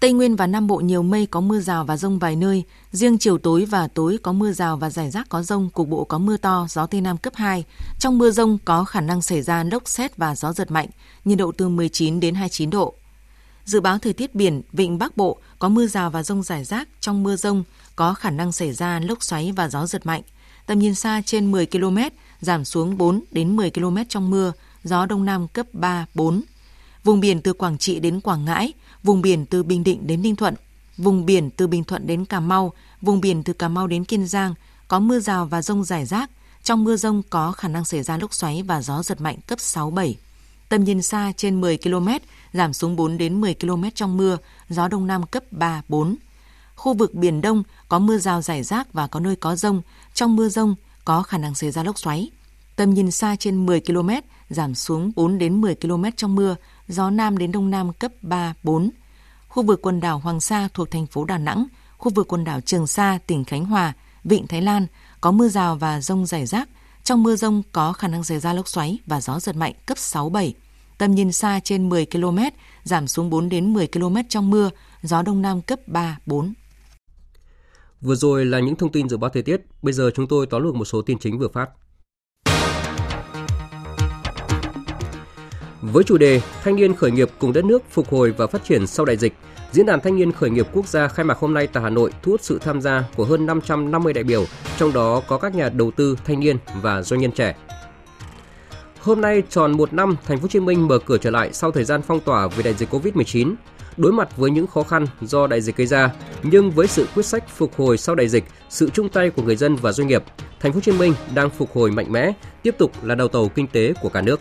Tây 0.00 0.12
Nguyên 0.12 0.36
và 0.36 0.46
Nam 0.46 0.66
Bộ 0.66 0.76
nhiều 0.76 1.02
mây 1.02 1.26
có 1.26 1.40
mưa 1.40 1.60
rào 1.60 1.84
và 1.84 1.96
rông 1.96 2.18
vài 2.18 2.36
nơi, 2.36 2.64
riêng 2.92 3.18
chiều 3.18 3.38
tối 3.38 3.64
và 3.64 3.88
tối 3.88 4.18
có 4.22 4.32
mưa 4.32 4.52
rào 4.52 4.76
và 4.76 4.90
rải 4.90 5.10
rác 5.10 5.28
có 5.28 5.42
rông, 5.42 5.70
cục 5.70 5.88
bộ 5.88 6.04
có 6.04 6.18
mưa 6.18 6.36
to, 6.36 6.66
gió 6.70 6.86
Tây 6.86 7.00
Nam 7.00 7.16
cấp 7.16 7.32
2. 7.36 7.64
Trong 7.98 8.18
mưa 8.18 8.30
rông 8.30 8.58
có 8.64 8.84
khả 8.84 9.00
năng 9.00 9.22
xảy 9.22 9.42
ra 9.42 9.64
lốc 9.64 9.88
xét 9.88 10.16
và 10.16 10.34
gió 10.34 10.52
giật 10.52 10.70
mạnh, 10.70 10.88
nhiệt 11.24 11.38
độ 11.38 11.52
từ 11.52 11.68
19 11.68 12.20
đến 12.20 12.34
29 12.34 12.70
độ. 12.70 12.94
Dự 13.66 13.80
báo 13.80 13.98
thời 13.98 14.12
tiết 14.12 14.34
biển, 14.34 14.62
vịnh 14.72 14.98
Bắc 14.98 15.16
Bộ 15.16 15.38
có 15.58 15.68
mưa 15.68 15.86
rào 15.86 16.10
và 16.10 16.22
rông 16.22 16.42
rải 16.42 16.64
rác, 16.64 16.88
trong 17.00 17.22
mưa 17.22 17.36
rông 17.36 17.64
có 17.96 18.14
khả 18.14 18.30
năng 18.30 18.52
xảy 18.52 18.72
ra 18.72 19.00
lốc 19.00 19.22
xoáy 19.22 19.52
và 19.56 19.68
gió 19.68 19.86
giật 19.86 20.06
mạnh. 20.06 20.22
Tầm 20.66 20.78
nhìn 20.78 20.94
xa 20.94 21.22
trên 21.26 21.52
10 21.52 21.66
km, 21.66 21.98
giảm 22.40 22.64
xuống 22.64 22.98
4 22.98 23.20
đến 23.30 23.56
10 23.56 23.70
km 23.70 23.96
trong 24.08 24.30
mưa, 24.30 24.52
gió 24.84 25.06
Đông 25.06 25.24
Nam 25.24 25.48
cấp 25.48 25.66
3, 25.72 26.06
4. 26.14 26.42
Vùng 27.04 27.20
biển 27.20 27.42
từ 27.42 27.52
Quảng 27.52 27.78
Trị 27.78 28.00
đến 28.00 28.20
Quảng 28.20 28.44
Ngãi, 28.44 28.72
vùng 29.02 29.22
biển 29.22 29.46
từ 29.46 29.62
Bình 29.62 29.84
Định 29.84 30.06
đến 30.06 30.22
Ninh 30.22 30.36
Thuận, 30.36 30.54
vùng 30.96 31.26
biển 31.26 31.50
từ 31.50 31.66
Bình 31.66 31.84
Thuận 31.84 32.06
đến 32.06 32.24
Cà 32.24 32.40
Mau, 32.40 32.72
vùng 33.00 33.20
biển 33.20 33.42
từ 33.42 33.52
Cà 33.52 33.68
Mau 33.68 33.86
đến 33.86 34.04
Kiên 34.04 34.26
Giang 34.26 34.54
có 34.88 34.98
mưa 35.00 35.20
rào 35.20 35.46
và 35.46 35.62
rông 35.62 35.84
rải 35.84 36.06
rác. 36.06 36.30
Trong 36.62 36.84
mưa 36.84 36.96
rông 36.96 37.22
có 37.30 37.52
khả 37.52 37.68
năng 37.68 37.84
xảy 37.84 38.02
ra 38.02 38.16
lốc 38.16 38.34
xoáy 38.34 38.62
và 38.62 38.82
gió 38.82 39.02
giật 39.02 39.20
mạnh 39.20 39.38
cấp 39.46 39.60
6, 39.60 39.90
7. 39.90 40.16
Tầm 40.68 40.84
nhìn 40.84 41.02
xa 41.02 41.32
trên 41.36 41.60
10 41.60 41.78
km, 41.78 42.08
giảm 42.52 42.72
xuống 42.72 42.96
4 42.96 43.18
đến 43.18 43.40
10 43.40 43.54
km 43.54 43.84
trong 43.94 44.16
mưa, 44.16 44.38
gió 44.68 44.88
Đông 44.88 45.06
Nam 45.06 45.26
cấp 45.26 45.42
3, 45.50 45.82
4. 45.88 46.16
Khu 46.74 46.94
vực 46.94 47.14
Biển 47.14 47.40
Đông 47.40 47.62
có 47.88 47.98
mưa 47.98 48.18
rào 48.18 48.42
rải 48.42 48.62
rác 48.62 48.92
và 48.92 49.06
có 49.06 49.20
nơi 49.20 49.36
có 49.36 49.56
rông. 49.56 49.82
Trong 50.14 50.36
mưa 50.36 50.48
rông 50.48 50.74
có 51.04 51.22
khả 51.22 51.38
năng 51.38 51.54
xảy 51.54 51.70
ra 51.70 51.82
lốc 51.82 51.98
xoáy. 51.98 52.30
Tầm 52.76 52.94
nhìn 52.94 53.10
xa 53.10 53.36
trên 53.36 53.66
10 53.66 53.80
km, 53.80 54.10
giảm 54.48 54.74
xuống 54.74 55.12
4 55.16 55.38
đến 55.38 55.60
10 55.60 55.74
km 55.74 56.04
trong 56.16 56.34
mưa, 56.34 56.56
gió 56.88 57.10
Nam 57.10 57.38
đến 57.38 57.52
Đông 57.52 57.70
Nam 57.70 57.92
cấp 57.92 58.12
3, 58.22 58.54
4. 58.62 58.90
Khu 59.48 59.62
vực 59.62 59.82
quần 59.82 60.00
đảo 60.00 60.18
Hoàng 60.18 60.40
Sa 60.40 60.68
thuộc 60.74 60.90
thành 60.90 61.06
phố 61.06 61.24
Đà 61.24 61.38
Nẵng, 61.38 61.66
khu 61.98 62.10
vực 62.10 62.28
quần 62.28 62.44
đảo 62.44 62.60
Trường 62.60 62.86
Sa, 62.86 63.18
tỉnh 63.26 63.44
Khánh 63.44 63.64
Hòa, 63.64 63.92
Vịnh 64.24 64.46
Thái 64.46 64.62
Lan 64.62 64.86
có 65.20 65.30
mưa 65.30 65.48
rào 65.48 65.76
và 65.76 66.00
rông 66.00 66.26
rải 66.26 66.46
rác. 66.46 66.68
Trong 67.06 67.22
mưa 67.22 67.36
rông 67.36 67.62
có 67.72 67.92
khả 67.92 68.08
năng 68.08 68.24
xảy 68.24 68.40
ra 68.40 68.52
lốc 68.52 68.68
xoáy 68.68 68.98
và 69.06 69.20
gió 69.20 69.40
giật 69.40 69.56
mạnh 69.56 69.72
cấp 69.86 69.98
6, 69.98 70.28
7. 70.28 70.54
Tầm 70.98 71.14
nhìn 71.14 71.32
xa 71.32 71.60
trên 71.64 71.88
10 71.88 72.06
km, 72.06 72.38
giảm 72.84 73.08
xuống 73.08 73.30
4 73.30 73.48
đến 73.48 73.72
10 73.72 73.86
km 73.86 74.16
trong 74.28 74.50
mưa, 74.50 74.70
gió 75.02 75.22
Đông 75.22 75.42
Nam 75.42 75.62
cấp 75.62 75.78
3, 75.86 76.18
4. 76.26 76.52
Vừa 78.00 78.14
rồi 78.14 78.44
là 78.44 78.60
những 78.60 78.76
thông 78.76 78.92
tin 78.92 79.08
dự 79.08 79.16
báo 79.16 79.30
thời 79.30 79.42
tiết, 79.42 79.60
bây 79.82 79.92
giờ 79.92 80.10
chúng 80.14 80.26
tôi 80.28 80.46
tóm 80.46 80.62
lược 80.62 80.74
một 80.74 80.84
số 80.84 81.02
tin 81.02 81.18
chính 81.18 81.38
vừa 81.38 81.48
phát. 81.48 81.70
Với 85.82 86.04
chủ 86.04 86.18
đề 86.18 86.40
Thanh 86.62 86.76
niên 86.76 86.94
khởi 86.94 87.10
nghiệp 87.10 87.28
cùng 87.38 87.52
đất 87.52 87.64
nước 87.64 87.82
phục 87.90 88.08
hồi 88.08 88.32
và 88.32 88.46
phát 88.46 88.64
triển 88.64 88.86
sau 88.86 89.06
đại 89.06 89.16
dịch, 89.16 89.32
Diễn 89.76 89.86
đàn 89.86 90.00
Thanh 90.00 90.16
niên 90.16 90.32
khởi 90.32 90.50
nghiệp 90.50 90.66
quốc 90.72 90.88
gia 90.88 91.08
khai 91.08 91.24
mạc 91.24 91.38
hôm 91.38 91.54
nay 91.54 91.66
tại 91.66 91.82
Hà 91.82 91.90
Nội 91.90 92.10
thu 92.22 92.32
hút 92.32 92.40
sự 92.42 92.58
tham 92.58 92.80
gia 92.80 93.04
của 93.16 93.24
hơn 93.24 93.46
550 93.46 94.12
đại 94.12 94.24
biểu, 94.24 94.44
trong 94.76 94.92
đó 94.92 95.22
có 95.28 95.38
các 95.38 95.54
nhà 95.54 95.68
đầu 95.68 95.90
tư 95.90 96.16
thanh 96.24 96.40
niên 96.40 96.56
và 96.82 97.02
doanh 97.02 97.20
nhân 97.20 97.32
trẻ. 97.32 97.56
Hôm 99.00 99.20
nay 99.20 99.42
tròn 99.50 99.72
một 99.72 99.92
năm, 99.92 100.16
Thành 100.26 100.38
phố 100.38 100.42
Hồ 100.42 100.48
Chí 100.48 100.60
Minh 100.60 100.88
mở 100.88 100.98
cửa 100.98 101.18
trở 101.18 101.30
lại 101.30 101.52
sau 101.52 101.70
thời 101.70 101.84
gian 101.84 102.02
phong 102.02 102.20
tỏa 102.20 102.46
vì 102.46 102.62
đại 102.62 102.74
dịch 102.74 102.90
Covid-19. 102.90 103.54
Đối 103.96 104.12
mặt 104.12 104.36
với 104.36 104.50
những 104.50 104.66
khó 104.66 104.82
khăn 104.82 105.06
do 105.20 105.46
đại 105.46 105.60
dịch 105.60 105.76
gây 105.76 105.86
ra, 105.86 106.10
nhưng 106.42 106.70
với 106.70 106.86
sự 106.86 107.06
quyết 107.14 107.26
sách 107.26 107.48
phục 107.48 107.76
hồi 107.76 107.98
sau 107.98 108.14
đại 108.14 108.28
dịch, 108.28 108.44
sự 108.68 108.90
chung 108.90 109.08
tay 109.08 109.30
của 109.30 109.42
người 109.42 109.56
dân 109.56 109.76
và 109.76 109.92
doanh 109.92 110.08
nghiệp, 110.08 110.22
Thành 110.60 110.72
phố 110.72 110.76
Hồ 110.76 110.80
Chí 110.80 110.92
Minh 110.92 111.14
đang 111.34 111.50
phục 111.50 111.72
hồi 111.72 111.90
mạnh 111.90 112.12
mẽ, 112.12 112.32
tiếp 112.62 112.74
tục 112.78 112.92
là 113.02 113.14
đầu 113.14 113.28
tàu 113.28 113.48
kinh 113.48 113.66
tế 113.66 113.92
của 114.02 114.08
cả 114.08 114.22
nước. 114.22 114.40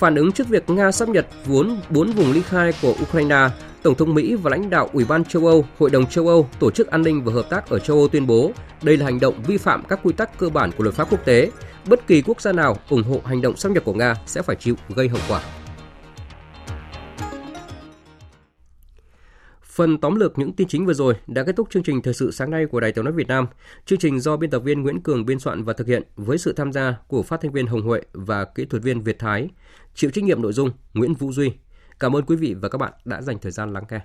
Phản 0.00 0.14
ứng 0.14 0.32
trước 0.32 0.48
việc 0.48 0.70
Nga 0.70 0.92
sắp 0.92 1.08
nhập 1.08 1.26
vốn 1.46 1.80
bốn 1.90 2.10
vùng 2.10 2.32
ly 2.32 2.42
khai 2.42 2.72
của 2.82 2.94
Ukraine, 3.02 3.48
Tổng 3.82 3.94
thống 3.94 4.14
Mỹ 4.14 4.34
và 4.34 4.50
lãnh 4.50 4.70
đạo 4.70 4.90
Ủy 4.92 5.04
ban 5.04 5.24
châu 5.24 5.46
Âu, 5.46 5.64
Hội 5.78 5.90
đồng 5.90 6.06
châu 6.06 6.28
Âu, 6.28 6.48
Tổ 6.60 6.70
chức 6.70 6.86
An 6.86 7.02
ninh 7.02 7.24
và 7.24 7.32
Hợp 7.32 7.50
tác 7.50 7.68
ở 7.68 7.78
châu 7.78 7.96
Âu 7.96 8.08
tuyên 8.08 8.26
bố 8.26 8.52
đây 8.82 8.96
là 8.96 9.04
hành 9.04 9.20
động 9.20 9.34
vi 9.46 9.56
phạm 9.56 9.82
các 9.88 10.00
quy 10.02 10.12
tắc 10.12 10.38
cơ 10.38 10.48
bản 10.48 10.70
của 10.76 10.84
luật 10.84 10.96
pháp 10.96 11.10
quốc 11.10 11.24
tế. 11.24 11.50
Bất 11.86 12.06
kỳ 12.06 12.22
quốc 12.22 12.40
gia 12.40 12.52
nào 12.52 12.76
ủng 12.88 13.02
hộ 13.02 13.20
hành 13.24 13.42
động 13.42 13.56
xâm 13.56 13.72
nhập 13.72 13.84
của 13.84 13.94
Nga 13.94 14.14
sẽ 14.26 14.42
phải 14.42 14.56
chịu 14.56 14.74
gây 14.88 15.08
hậu 15.08 15.20
quả. 15.28 15.40
Phần 19.80 19.98
tóm 19.98 20.14
lược 20.14 20.38
những 20.38 20.52
tin 20.52 20.68
chính 20.68 20.86
vừa 20.86 20.92
rồi 20.92 21.14
đã 21.26 21.42
kết 21.44 21.56
thúc 21.56 21.70
chương 21.70 21.82
trình 21.82 22.02
thời 22.02 22.14
sự 22.14 22.30
sáng 22.30 22.50
nay 22.50 22.66
của 22.66 22.80
Đài 22.80 22.92
Tiếng 22.92 23.04
nói 23.04 23.14
Việt 23.14 23.28
Nam. 23.28 23.46
Chương 23.84 23.98
trình 23.98 24.20
do 24.20 24.36
biên 24.36 24.50
tập 24.50 24.58
viên 24.58 24.82
Nguyễn 24.82 25.00
Cường 25.00 25.26
biên 25.26 25.38
soạn 25.38 25.64
và 25.64 25.72
thực 25.72 25.86
hiện 25.86 26.02
với 26.16 26.38
sự 26.38 26.52
tham 26.52 26.72
gia 26.72 26.96
của 27.08 27.22
phát 27.22 27.40
thanh 27.40 27.52
viên 27.52 27.66
Hồng 27.66 27.82
Huệ 27.82 28.00
và 28.12 28.44
kỹ 28.44 28.64
thuật 28.64 28.82
viên 28.82 29.02
Việt 29.02 29.18
Thái. 29.18 29.48
Chịu 29.94 30.10
trách 30.10 30.24
nhiệm 30.24 30.42
nội 30.42 30.52
dung 30.52 30.70
Nguyễn 30.94 31.14
Vũ 31.14 31.32
Duy. 31.32 31.52
Cảm 32.00 32.16
ơn 32.16 32.24
quý 32.24 32.36
vị 32.36 32.54
và 32.54 32.68
các 32.68 32.78
bạn 32.78 32.92
đã 33.04 33.22
dành 33.22 33.38
thời 33.38 33.52
gian 33.52 33.72
lắng 33.72 33.84
nghe. 33.90 34.00